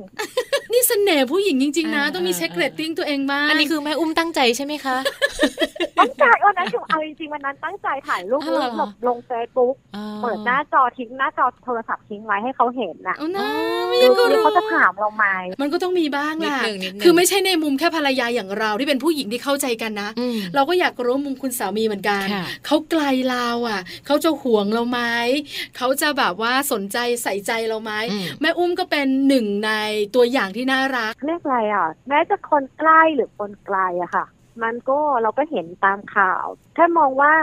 [0.72, 4.98] นี่เสน่ห์ผู้หญิงจริง ๆ นะอ่าต้องมีเช็คเรตติ้งตัวเองบ้าง อันนี้คือแม่อุ้มตั้งใจใช่ไหมคะ
[6.00, 13.46] ตั้งใจวันนั้นคือเอาจริงๆวันนั้นตั้งใจถ่ายรูปอ๋อเหรอแบบลงเฟซบุ๊กอ๋อเปิดหน้าจอทิ้งหน้าจอโทรศัพท์ทิ้งไว้ให้เขาเห็นน่ะเอานะอ๋
[13.80, 15.26] อไม่ยังก็คือรู้เขาจะถามเราไหม
[15.62, 25.00] มันก็ต้องมีบ้างนิดล่ะหนึ่งนิดหนึ่งคือไม่ใช่ในมุมแค่ภรรยาอย่างเราที่เป็นผู้หญิงที่เข้าใจกันนะอืมเราก็อยากรู้มุมคุณสามีเหมือนกันค่ะเขาไกลเราอะเขาจะห่วงเราไหม
[25.78, 29.72] เขาจะแบบว่าสนใจใส่ใจเราไหมอืมแม่อุ้มก็เป็นหนึ่งใน
[30.16, 34.26] ตัวอย่างที่น่ารักเรียกอะไรอะแม้จะคนใกล้หรือคนไกลอะค่ะ
[34.64, 37.34] มันก็เราก็เห็นตามข่าวแค่มองว่า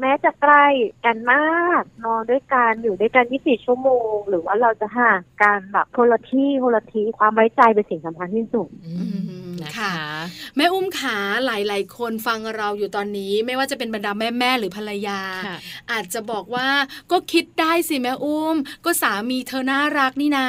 [0.00, 0.66] แม้จะใกล้
[1.04, 9.33] กันมากนอนด้วยกันอยู่ด้วยกัน24ชั่วโมง หรือว่าเราจะห่างกันแบบคนละที่คนละที่ความไว้ใจเป็นสิ่งสำคัญที่สุดอืมนะ
[9.78, 10.08] ค่ะคะ
[10.56, 15.56] แม่อุ้มขาหลาย ๆ คนฟังเราอยู่ตอนนี้ ไม่ว่าจะเป็นบรรดาแม่แม่ๆหรือภรรยาค่ะ
[15.92, 16.68] อาจจะบอกว่า
[17.10, 20.48] ก็คิดได้สิแม่อุ้ม ก็สามีเธอน่ารักนี่นา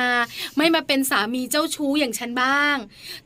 [0.57, 2.75] ไม่มาเป็นสามีเจ้าชู้อย่างฉันบ้าง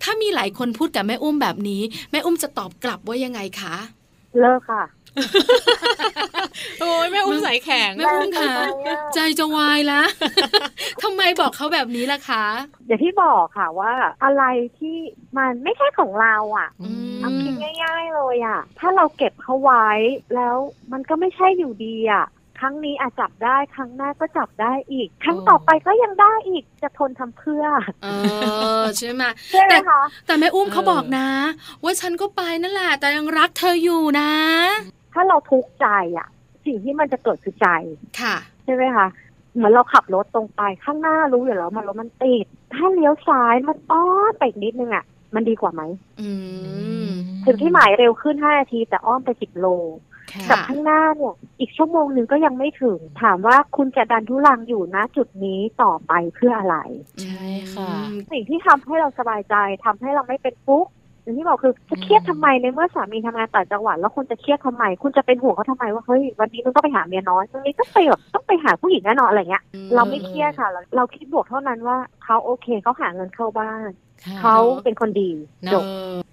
[0.04, 1.82] ถ้ามีหลายคนพูดกับแม่อุ้มแบบนี้
[2.12, 3.76] แม่อุ้มจะตอบกลับว่ายังไงคะ
[4.40, 4.84] เลิกค่ะ
[6.80, 8.54] โอ้ยแม่อุ้มสายแข็งแม่อุ้มค่ะ
[9.14, 10.02] ใจจะวายละ
[11.04, 12.46] ทำไมบอกเขาแบบนี้ล่ะคะ
[12.88, 13.94] อย่างที่บอกค่ะว่า
[14.24, 14.44] อะไร
[14.78, 14.98] ที่
[15.38, 17.54] มันไม่ใช่ของเราอะอืมเอาคิด
[17.84, 19.88] ง่าย ๆเลยอะ ถ้าเราเก็บเขาไว้
[20.36, 20.56] แล้ว
[20.92, 22.26] มันก็ไม่ใช่อยู่ดีอะ
[22.64, 27.66] ครั้งนี้อาจจับได้ครั้งหน้าก็จับได้อีก ครั้งต่อไปก็ยังได้อีกจะทนทำเพื่อ
[28.04, 28.08] เอ
[28.82, 31.28] อใช่ไหมใช่ไหมคะแต่แม่อุ้มเออเขาบอกนะ
[31.84, 34.32] ว่าฉันก็ไปนั่นแหละแต่ยังรักเธออยู่นะ
[35.14, 35.88] ถ้าเราทุกข์ใจ
[36.18, 36.28] อะ
[36.66, 37.68] สิ่งที่มันจะเกิดคือใจ
[38.22, 38.36] ค่ะ
[38.66, 39.08] ใช่ไหมคะ
[39.56, 45.06] เหมือนเราขับรถตรงไปข้างหน้ารู้อยู่แล้วมันรถมันติด ถ้าเลี้ยวซ้ายมันอ้อมไปอีกนิดนึงอะ
[45.36, 45.82] มันดีกว่าไหม
[46.22, 46.30] อื
[47.06, 47.10] ม
[47.46, 49.68] ถึงที่หมายเร็วขึ้น5นาที แต่อ้อมไป10โล
[50.34, 56.78] ค่ะกับข้างหน้าเนี่ย อีกชั่วโมงหนึ่งก็ยังไม่ถึง ถามว่าคุณจะดันทุลังอยู่นะจุดนี้ต่อไปเพื่ออะไร
[57.24, 59.56] ใช่ค่ะอืมสิ่งที่ทำให้เราสบายใจ
[59.86, 60.88] ทำให้เราไม่เป็นฟุก
[61.30, 69.64] อย่างที่บอกคือจะเครียดทำไมในเมื่อสามีทำงานต่างจังหวัดแล้วคุณจะเครียดทำไม คุณจะเป็นห่วงเขาทำไมว่าเฮ้ยวันนี้มึงต้องไปหาเมียน้อยวันนี้ต้องไปแบบต้องไปหาผู้หญิงแน่นอนอะไรเงี้ย
[69.96, 73.90] เราไม่เครียดค่ะ เราเราคิดบวกเท่านั้นว่าเขาโอเคเขาหาเงินเข้าบ้าน
[74.42, 75.30] เขาเป็นคนดี
[75.74, 75.84] จบ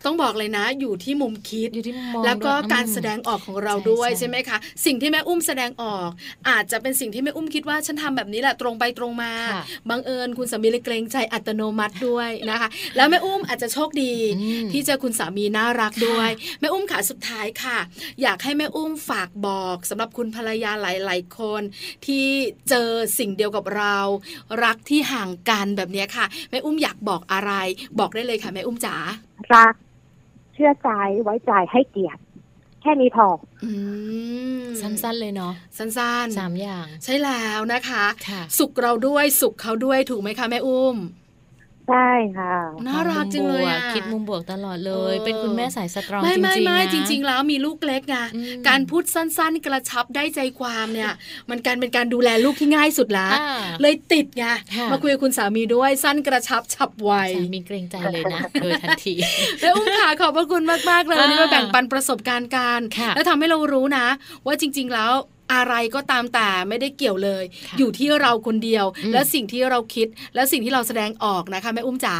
[0.06, 6.08] ต้องบอกเลยนะ อยู่ที่มุมคิดอยู่ที่มองแล้วก็การแสดงออกของเราด้วยใช่ไหมคะ สิ่งที่แม่อุ้มแสดงออก
[6.48, 9.32] อาจจะเป็นสิ่งที่แม่อุ้มคิดว่าฉันทำแบบนี้แหละตรงไปตรงมา
[9.88, 14.14] บังเอิญคุณสามีเลยเกรงใจอัตโนมัติด้วยนะคะ แล้วแม่อุ้มอาจจะโชคดี
[14.72, 16.30] ที่เจอคุณสามีน่ารักด้วย
[16.60, 17.78] แม่อุ้มขาสุดท้ายค่ะ
[18.22, 21.62] อยากให้แม่อุ้มฝากบอกสำหรับคุณภรรยาหลาย ๆ คน
[22.06, 22.26] ที่
[22.68, 23.96] เจอสิ่งเดียวกับเรา
[24.64, 27.52] รักที่ห่างกันแบบนี้ค่ะแม่อุ้มอยากบอกอะไร
[27.98, 28.96] บอกได้เลยค่ะแม่อุ้มจ๋า
[29.54, 29.74] รัก
[30.54, 30.90] เชื่อใจ
[31.22, 32.20] ไว้ใจให้เกียรติ
[32.82, 33.26] แค่นี้พอ
[34.80, 40.96] สั้นๆเลยเนาะสั้นๆสามอย่าง ใช่แล้วนะคะคะ สุขเราด้วยสุขเขาด้วยถูกไหมคะแม่อุ้ม
[41.90, 42.54] ใช่ค่ะ
[42.86, 43.64] น่ารักจริงเลย
[43.94, 48.16] คิดมุมบวกตลอดเลย เป็นคุณแม่สายสตรองจริงๆไม่ไม่จริง ๆ แล้วมีลูกเล็กไง
[48.68, 51.12] การพูดสั้นๆ กระชับได้ใจความเนี่ย
[51.48, 53.28] มันการเป็นการดูแลลูกที่ง่ายสุดละ
[53.82, 54.44] เลยติดไง
[54.92, 57.12] มาคุยกับคุณสามีด้วยสั้นกระชับฉับไว
[57.54, 59.14] มีเกรงใจเลยนะโดยทันที
[59.60, 62.80] แล้วอุ้มขาขอบพระคุณมากๆเลยวันนี้มาแบ่งปันประสบการณ์การ
[63.14, 64.06] แล้วทำให้เรารู้นะ
[64.46, 65.12] ว่าจริง ๆแล้ว
[65.52, 67.44] อะไรก็ตามแต่ไม่ได้เกี่ยวเลย
[67.78, 72.18] อยู่ที่เราคนเดียว และสิ่งที่เราคิด และสิ่งที่เราแสดงออกนะคะแม่อุ้มจ๋า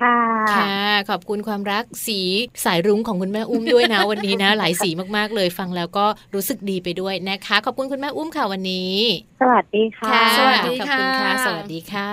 [0.00, 0.20] ค่ะ
[0.54, 0.76] ค่ะ
[1.10, 2.20] ขอบคุณความรักสี
[2.64, 8.94] สายรุ้งของคุณแม่อุ้มด้วยนะ วันนี้นะ หลายสีมากๆเลยฟังแล้วก็รู้สึกดีไปด้วยนะคะ ขอบคุณคุณแม่อุ้มค่ะวันนี้
[9.40, 12.10] สวัสดีค่ะ สวัสดีค่ะ ขอบคุณค่ะ สวัสดีค่ะ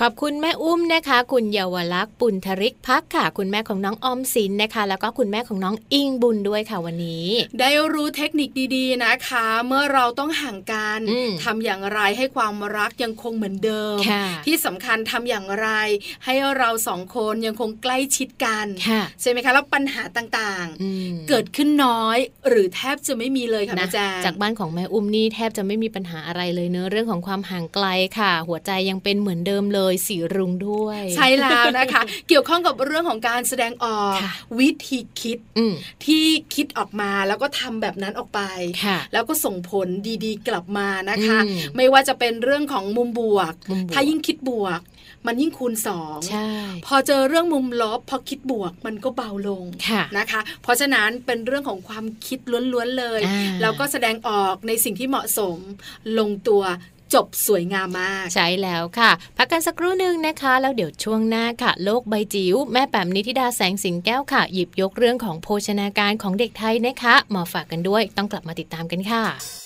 [0.00, 7.28] ขอบคุณแม่อุ้มนะคะ คุณเยาวลักษณ์ปุณธริกพักค่ะ คุณแม่ของน้องออมสินนะคะ แล้วก็คุณแม่ของน้องอิงบุญด้วยค่ะวันนี้
[7.60, 11.00] ได้รู้เทคนิคดีๆนะคะ เมื่อเราต้องห่างกัน
[11.44, 13.98] ทำอย่างไรให้ความรักยังคงเหมือนเดิม
[14.46, 15.68] ที่สำคัญทำอย่างไร
[16.24, 18.66] ให้เราสองคนยังคงใกล้ชิดกัน
[19.20, 27.86] ใช่ไหมคะแล้วปัญหาต่างๆ เกิดขึ้นน้อยหรือแทบจะไม่มีเลยค่ะแม่แจ้จากบ้านของแม่อุ้มนี่แทบจะไม่มีปัญหาอะไรเลยเนื้อเรื่องของความห่างไกล
[28.18, 34.18] ค่ะ หัวใจยังเป็นเหมือนเดิมเลยสีรุ้งด้วย ใช่แล้วนะคะ เกี่ยวข้องกับเรื่องของการแสดงออก
[34.58, 35.38] วิธีคิด
[36.04, 36.24] ที่
[36.54, 38.40] คิดออกมาแล้วก็ทำแบบนั้นออกไป
[39.12, 39.88] แล้วก็ส่งผล
[40.24, 41.38] ดีๆ กลับมานะคะ
[41.76, 43.52] ไม่ว่าจะเป็นเรื่องของมุมบวก
[43.92, 44.80] ถ้ายิ่งคิดบวก
[45.26, 46.18] มันยิ่งคูณสอง
[46.86, 49.64] พอเจอเรื่องมุมลบพอคิดบวกมันก็เบาลง
[50.18, 52.38] นะคะ เพราะฉะนั้นเป็นเรื่องของความคิด
[52.72, 53.20] ล้วนๆเลย
[53.60, 55.58] แล้วก็แสดงออกในสิ่งที่เหมาะสม
[56.18, 56.62] ลงตัว
[57.14, 69.61] จบสวยงามมาก ใช่แล้วค่ะ พักกันสักครู่หนึ่งนะคะ แล้วเดี๋ยวช่วงหน้าค่ะ โลกใบจิ๋วแม่แป๋มนิธิดาแสงสิงแก้วค่ะ หยิบยกเรื่องของโภชนาการของเด็กไทยนะคะมาฝากกันด้วยต้องกลับมาติดตามกันค่ะ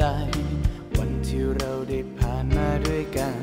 [0.00, 0.02] จ
[0.96, 3.42] วันที่เราได้ผ่านมาด้วยกัน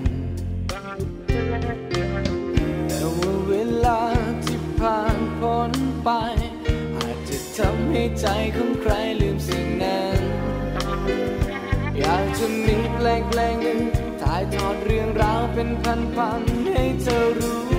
[2.87, 3.53] แต่ว่าเว
[3.85, 4.01] ลา
[4.45, 5.71] ที่ผ่านพ้น
[6.03, 6.09] ไป
[6.97, 10.19] อาจจะทำให้ใจของใครลืมสิ่งนั้น
[11.99, 13.79] อยากจะมีแปลงเพลงหนึ่ง
[14.21, 17.74] ถ่ายทอดเรื่องราวเป็นพันๆให้เธอรู้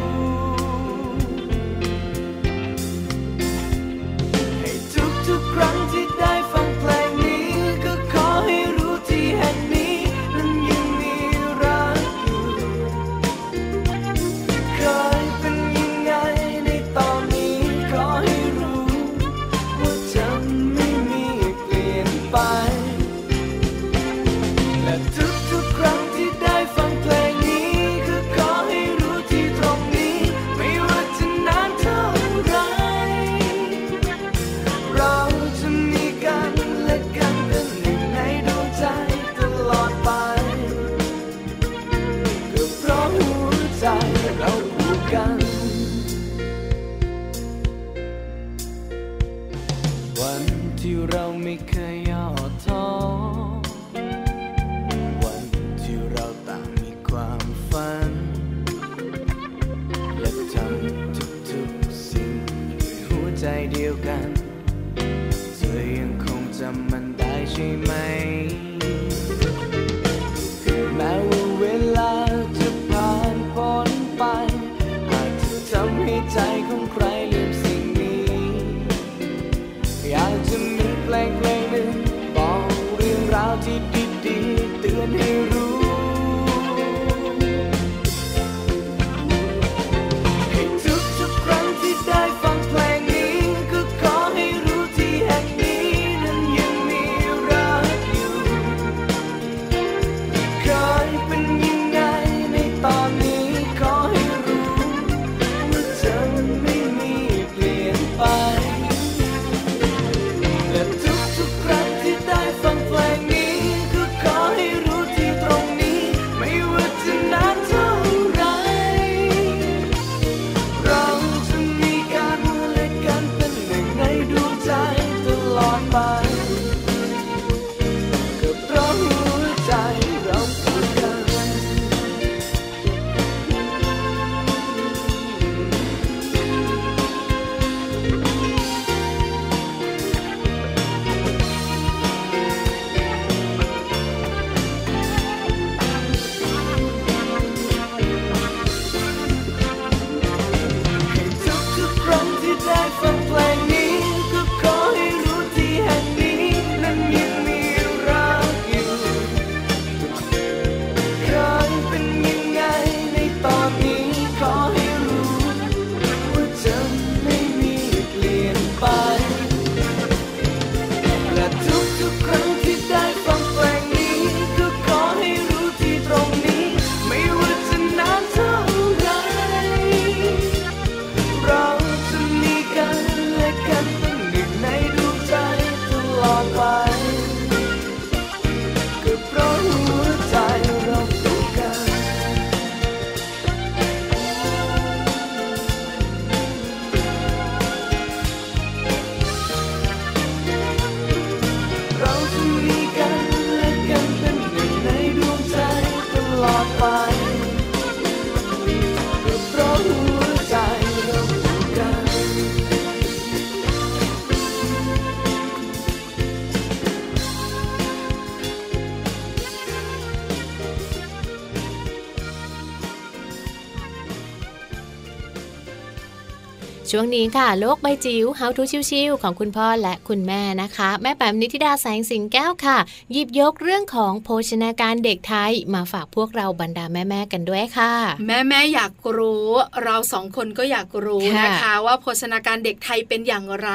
[226.92, 232.78] ช่วงนี้ค่ะโลกใบจิ๋ว How to ชิวๆของคุณพ่อและคุณแม่นะคะ แม่แปมนิติดาแสงสิงแก้วค่ะ
[233.12, 237.92] หยิบยกเรื่องของโภชนาการเด็กไทยมาฝากพวกเราบรรดาแม่ๆกันด้วยค่ะ
[238.26, 239.48] แม่แม่อยากรู้
[239.82, 243.70] เราสองคนก็อยากรู้นะคะ ว่าโภชนาการเด็กไทยเป็นอย่างไร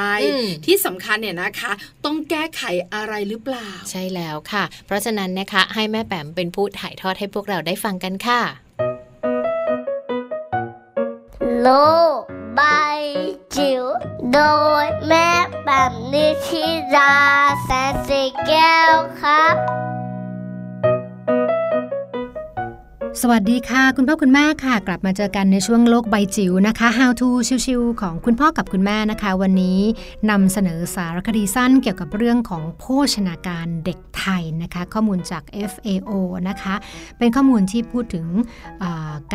[0.66, 1.72] ที่สำคัญเนี่ยนะคะ
[2.04, 2.62] ต้องแก้ไข
[2.94, 8.40] อะไรหรือเปล่า ใช่แล้วค่ะ เพราะฉะนั้นนะคะให้แม่แปมเป็นผู้ถ่ายทอดให้พวกเราได้ฟังกันค่ะ
[11.62, 11.68] โล
[12.18, 12.22] ก
[12.56, 12.60] ใบ
[13.56, 13.84] จิ๋ว
[14.32, 14.38] โด
[14.82, 15.28] ยแม่
[15.64, 15.92] แบบ
[23.20, 27.28] สวัสวัสดีค่ะ คุณพ่อคุณแม่ค่ะ กลับมาเจอกันในช่วงโลกใบจิ๋วนะคะ How to
[27.66, 29.80] ชิวๆของคุณพ่อกับคุณแม่นะคะ วันนี้
[30.30, 32.84] นำเสนอสารคดีสั้นเกี่ยวกับเรื่องของโภ
[33.14, 36.10] ชนาการเด็กไทยนะคะ ข้อมูลจาก FAO
[36.48, 36.74] นะคะ
[37.18, 38.26] เป็นข้อมูลที่พูดถึง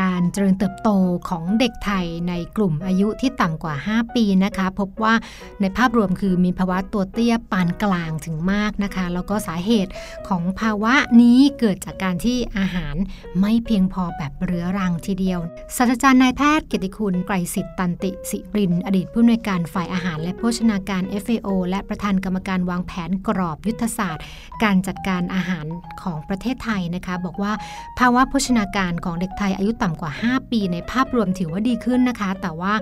[0.01, 0.89] การเจริญเติบโต
[1.29, 5.13] ของเด็กไทยในกลุ่มอายุที่ต่ำกว่า 5 ปีนะคะ พบว่า
[5.61, 9.91] ในภาพรวมคือมีภาวะตัวเตี้ยปานกลางถึงมากนะคะ แล้วก็สาเหตุ
[10.27, 12.95] ของภาวะนี้เกิดจากการที่อาหาร
[13.41, 15.39] ไม่เพียงพอแบบเรื้อรังทีเดียว
[15.75, 24.23] ศาสตราจารย์นายแพทย์เกียรติคุณไกรสิทธิ์ตันติสิริน อดีตผู้อำนวยการฝ่ายอาหารและโภชนาการ FAO และประธานกรรมการวางแผนกรอบยุทธศาสตร์
[24.63, 25.65] การจัดการอาหาร
[26.01, 27.53] ของประเทศไทยนะคะ บอกว่า
[27.99, 32.73] ภาวะโภชนาการของเด็กไทยอายุต่ำกว่า 5 ปีในภาพรวมถือว่าดีขึ้นนะคะ แต่ว่า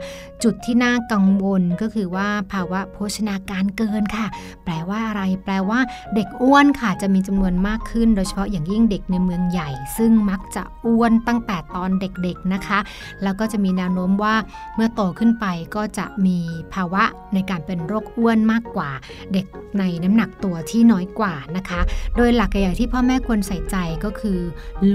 [0.44, 4.28] จุดที่น่ากังวลก็คือว่าภาวะโภชนาการเกินค่ะ
[4.66, 5.80] แปลว่าอะไร แปลว่า
[6.16, 12.80] เด็กอ้วนค่ะจะมีจำนวนมากขึ้น โดยเฉพาะอย่างยิ่งเด็กในเมืองใหญ่ ซึ่งมักจะ อ้วนตั้งแต่ตอนเด็กๆนะคะ
[13.24, 14.36] แล้วก็จะมีแนวโน้มว่า
[14.76, 16.40] เมื่อโตขึ้นไปก็จะมี
[16.74, 18.90] ภาวะในการเป็นโรคอ้วนมากกว่า
[19.34, 19.46] เด็ก
[19.80, 21.82] ในน้ำหนักตัวที่น้อยกว่านะคะ
[22.18, 24.40] โดยหลักใหญ่ที่พ่อแม่ควรใส่ใจก็คือ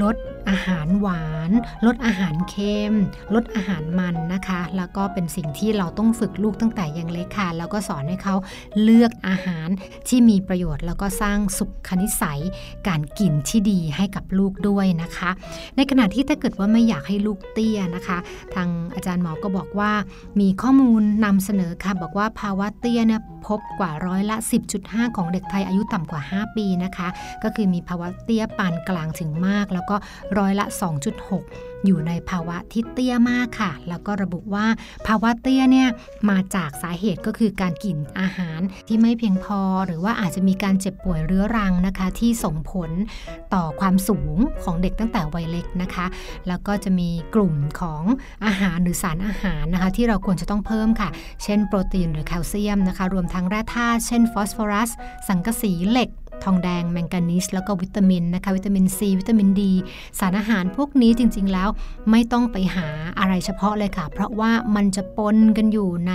[0.03, 0.17] ลด
[0.49, 1.51] อาหารหวาน
[1.87, 2.95] ลดอาหารเค็ม
[3.35, 8.35] ลดอาหารมันนะคะ แล้วก็เป็นสิ่งที่เราต้องฝึกลูกตั้งแต่ยังเล็กค่ะ แล้วก็สอนให้เขา
[8.83, 9.69] เลือกอาหาร
[10.09, 12.41] ที่มีประโยชน์ แล้วก็สร้างสุขนิสัย
[12.89, 15.31] การกินที่ดีให้กับลูกด้วยนะคะ
[15.77, 18.19] ในในขณะที่ถ้าเกิดว่าไม่อยากให้ลูกเตี้ยนะคะ
[18.55, 19.93] ทางอาจารย์หมอก็บอกว่า
[20.41, 24.37] มีข้อมูลนำเสนอค่ะบอกว่าภาวะเตี้ยเนี่ยพบกว่าร้อยละ
[24.77, 27.09] 10.5 ของเด็กไทยอายุต่ำกว่า 5 ปีนะคะ
[27.43, 29.97] ก็คือมีภาวะเตี้ยปานกลางถึงมาก แล้วก็
[30.39, 30.65] ร้อยละ
[31.21, 34.67] 2.6 อยู่ในภาวะที่เตี้ยมากค่ะ แล้วก็ระบุว่า
[35.07, 35.89] ภาวะเตี้ยเนี่ย
[36.31, 42.91] มาจากสาเหตุก็คือการกินอาหารที่ไม่เพียงพอ หรือว่าอาจจะมีการเจ็บป่วยเรื้อรังนะคะ ที่ส่งผล
[43.55, 46.07] ต่อความสูงของเด็กตั้งแต่วัยเล็กนะคะ
[46.49, 48.03] แล้วก็จะมีกลุ่มของ
[48.47, 51.09] อาหารหรือสารอาหารนะคะ ที่เราควรจะต้องเพิ่มค่ะ
[51.45, 54.91] เช่นโปรตีนหรือแคลเซียมนะคะ รวมทั้งแร่ธาตุเช่นฟอสฟอรัส
[55.29, 56.11] สังกะสีเหล็ก
[56.45, 59.73] ทองแดงแมงกานีสแล้วก็วิตามินนะคะวิตามินซีวิตามินดี
[60.19, 61.69] สารอาหารพวกนี้จริง ๆ แล้ว
[62.11, 62.89] ไม่ต้องไปหา
[63.19, 66.13] อะไรเฉพาะเลยค่ะ เพราะว่ามันจะปนกันอยู่ใน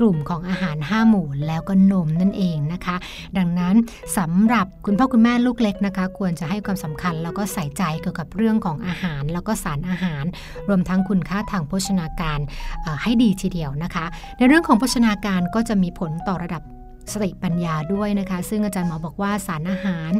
[0.00, 2.96] กลุ่มของอาหาร 5 หมู่แล้วก็นมนั่นเองนะคะ
[3.38, 3.74] ดังนั้น
[4.18, 10.24] สำหรับคุณพ่อคุณแม่ลูกเล็กนะคะ ควรจะให้ความสำคัญแล้วก็ใส่ใจเกี่ยวกับเรื่องของอาหาร แล้วก็สารอาหาร
[10.68, 12.38] รวมทั้งคุณค่าทางโภชนาการ
[13.02, 14.04] ให้ดีทีเดียวนะคะ
[14.36, 16.62] ในเรื่องของโภชนาการก็จะมีผลต่อระดับ
[17.12, 20.10] สติปัญญาด้วยนะคะ ซึ่งอาจารย์หมอบอกว่าสารอาหาร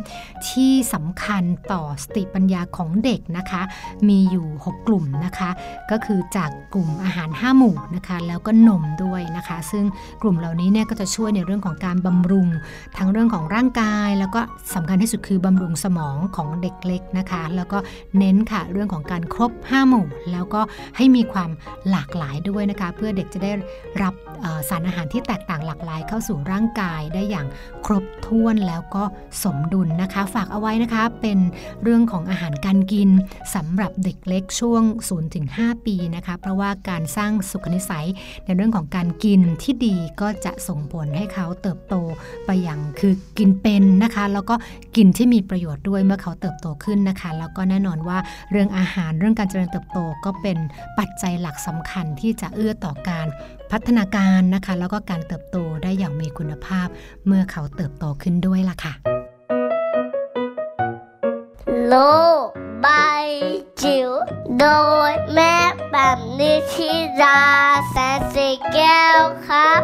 [0.48, 3.62] ที่สำคัญต่อสติปัญญาของเด็กนะคะ
[4.08, 5.50] มีอยู่ 6 กลุ่มนะคะ
[5.90, 9.84] ก็คือจากกลุ่มอาหาร 5 หมู่นะคะ แล้วก็นมด้วยนะคะ ซึ่ง
[10.22, 12.48] กลุ่มเหล่านี้เนี่ยก็จะช่วยในเรื่องของการบำรุง
[12.96, 14.40] ทั้งเรื่องของร่างกาย แล้วก็
[14.74, 17.78] สำคัญที่สุดคือบำรุงสมองของเด็กเล็กนะคะ แล้วก็
[18.18, 20.60] เน้นค่ะเรื่องของการครบ 5 หมู่ แล้วก็
[20.96, 21.50] ให้มีความ
[21.90, 23.52] หลากหลายด้วยนะคะ เพื่อเด็กจะได้
[24.02, 24.14] รับ
[24.68, 27.46] สารอาหารที่แตกต่างหลากหลายเข้าสู่ร่างกายได้อย่าง
[27.86, 29.04] ครบถ้วนแล้วก็
[29.44, 31.38] สมดุลนะคะ ฝากเอาไว้นะคะ เป็น
[31.82, 33.08] เรื่องของอาหารการกิน
[33.54, 34.82] สำหรับเด็กเล็กช่วง
[35.34, 38.06] 0-5ปีนะคะ เพราะว่าการสร้างสุขนิสัย
[38.44, 41.94] ในเรื่องของการกินที่ดีก็จะส่งผลให้เขาเติบโต
[42.46, 44.54] ไปอย่างคือกินเป็นนะคะ แล้วก็
[44.96, 48.18] กินที่มีประโยชน์ด้วยเมื่อเขาเติบโตขึ้นนะคะ แล้วก็แน่นอนว่า
[48.50, 50.58] เรื่องอาหารเรื่องการเจริญเติบโตก็เป็น
[50.98, 53.26] ปัจจัยหลักสำคัญที่จะเอื้อต่อการ
[53.70, 56.88] พัฒนาการนะคะ แล้วก็การเติบโตได้อย่างมีคุณภาพ
[57.26, 58.92] เมื่อเขาเติบโตขึ้นด้วยล่ะค่ะ
[61.88, 61.94] โล
[62.44, 62.46] ก
[62.82, 62.86] ใบ
[63.82, 64.10] จิ๋ว
[64.58, 64.66] โด
[65.10, 65.54] ยแม่
[65.90, 66.90] แบบนิชิ
[67.22, 67.40] รา
[67.90, 69.82] แสนสีแก้วครับ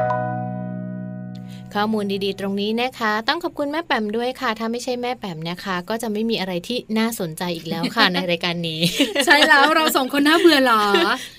[1.75, 8.81] ข้อมูลดีๆ ตรงนี้นะคะ ต้องขอบคุณแม่แปมด้วยค่ะ ถ้าไม่ใช่แม่แปมนะคะ ก็จะไม่มีอะไรที่น่าสนใจอีกแล้วค่ะ ในรายการนี้
[9.27, 10.83] ใช่แล้วเราสองคนน่าเบื่อหรอ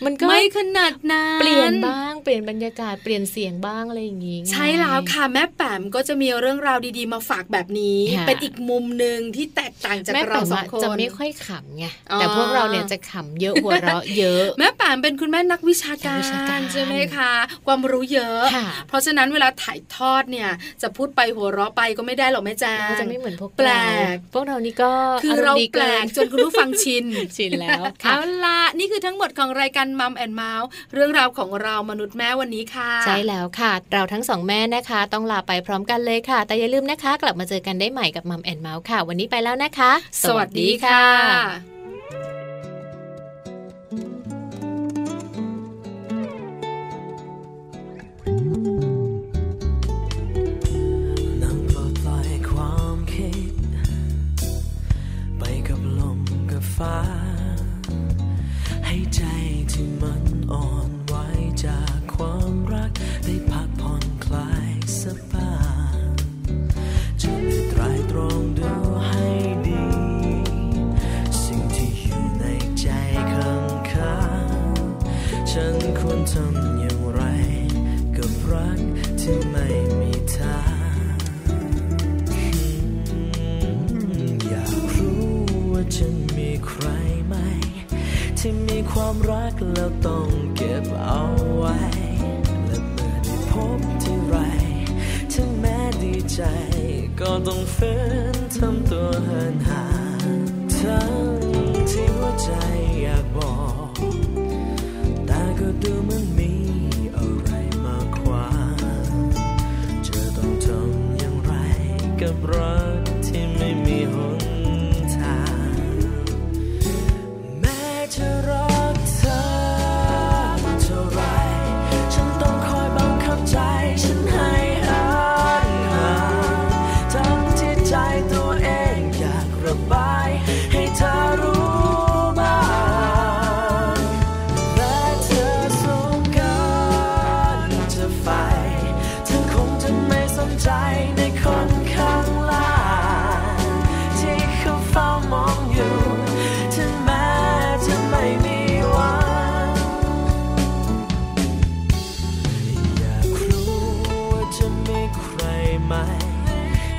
[0.06, 16.16] มันก็ไม่ขนาดนั้นเปลี่ยนบ้างเปลี่ยนบรรยากาศเปลี่ยนเสียงบ้างอะไรอย่างงี้ ใช่แล้วค่ะแม่แปมก็จะมีเรื่องราวดีๆ มาฝากแบบนี้ เป็นอีกมุมหนึ่งที่แตกต่างจากเราสองคนจะไม่ค่อยขำไงแต่พวกเราเนี่ยจะขำเยอะหัวเราะเยอะ แม่แปมเป็นคุณแม่นักวิชากา
[16.58, 17.32] รใช่ไหมคะ
[17.66, 18.42] ความรู้เยอะ
[18.88, 20.50] เพราะฉะนั้นเวลาถ่ายทอดเนี่ย
[20.82, 23.70] จะพูดไปหัวเราะไปก็ไม่ได้หรอกแม่แจ้จะไม่เหมือนพวกแปล
[24.14, 24.92] ก พวกเรานี่ก็
[25.24, 27.06] คือเราแปลกจนคุณผู้ฟังชิน
[27.38, 39.92] ชินแล้วเอาละนี่คือทั้งหมดของรายการ Mom and Mouth เรื่องราวของเรามนุษย์แม่วันนี้ค่ะ ใช่แล้วค่ะ เราทั้งสองแม่นะคะ ต้องลาไปพร้อมกันเลยค่ะ แต่อย่าลืมนะคะ กลับมาเจอกันได้ใหม่กับ Mom and Mouth ค่ะ วันนี้ไปแล้วนะคะ
[40.28, 41.75] สวัสดีค่ะ